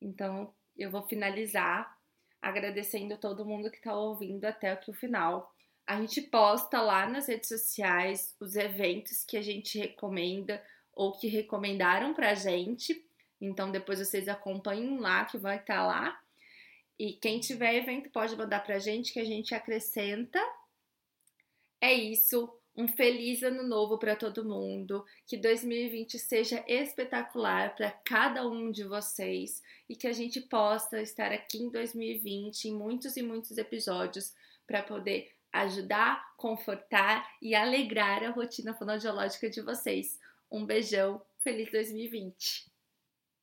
então 0.00 0.52
eu 0.76 0.90
vou 0.90 1.02
finalizar 1.02 1.98
agradecendo 2.40 3.16
todo 3.16 3.44
mundo 3.44 3.70
que 3.70 3.78
está 3.78 3.94
ouvindo 3.94 4.44
até 4.44 4.70
aqui 4.70 4.90
o 4.90 4.94
final. 4.94 5.54
A 5.86 6.00
gente 6.00 6.22
posta 6.22 6.80
lá 6.80 7.08
nas 7.08 7.26
redes 7.26 7.48
sociais 7.48 8.34
os 8.38 8.54
eventos 8.54 9.24
que 9.24 9.36
a 9.36 9.42
gente 9.42 9.78
recomenda 9.78 10.62
ou 10.92 11.12
que 11.12 11.26
recomendaram 11.26 12.14
pra 12.14 12.34
gente. 12.34 13.04
Então 13.40 13.70
depois 13.70 13.98
vocês 13.98 14.28
acompanhem 14.28 14.98
lá 14.98 15.24
que 15.24 15.38
vai 15.38 15.56
estar 15.56 15.86
lá. 15.86 16.18
E 16.98 17.14
quem 17.14 17.40
tiver 17.40 17.74
evento 17.74 18.10
pode 18.10 18.36
mandar 18.36 18.60
pra 18.60 18.78
gente 18.78 19.12
que 19.12 19.20
a 19.20 19.24
gente 19.24 19.54
acrescenta. 19.54 20.38
É 21.80 21.92
isso. 21.92 22.59
Um 22.80 22.88
feliz 22.88 23.42
ano 23.42 23.62
novo 23.62 23.98
para 23.98 24.16
todo 24.16 24.42
mundo. 24.42 25.04
Que 25.26 25.36
2020 25.36 26.18
seja 26.18 26.64
espetacular 26.66 27.76
para 27.76 27.90
cada 27.90 28.48
um 28.48 28.70
de 28.70 28.84
vocês 28.84 29.62
e 29.86 29.94
que 29.94 30.06
a 30.06 30.14
gente 30.14 30.40
possa 30.40 30.98
estar 31.02 31.30
aqui 31.30 31.58
em 31.58 31.68
2020 31.68 32.68
em 32.68 32.74
muitos 32.74 33.18
e 33.18 33.22
muitos 33.22 33.58
episódios 33.58 34.32
para 34.66 34.82
poder 34.82 35.30
ajudar, 35.52 36.34
confortar 36.38 37.28
e 37.42 37.54
alegrar 37.54 38.24
a 38.24 38.30
rotina 38.30 38.72
fonoaudiológica 38.72 39.50
de 39.50 39.60
vocês. 39.60 40.18
Um 40.50 40.64
beijão, 40.64 41.20
feliz 41.36 41.70
2020! 41.70 42.69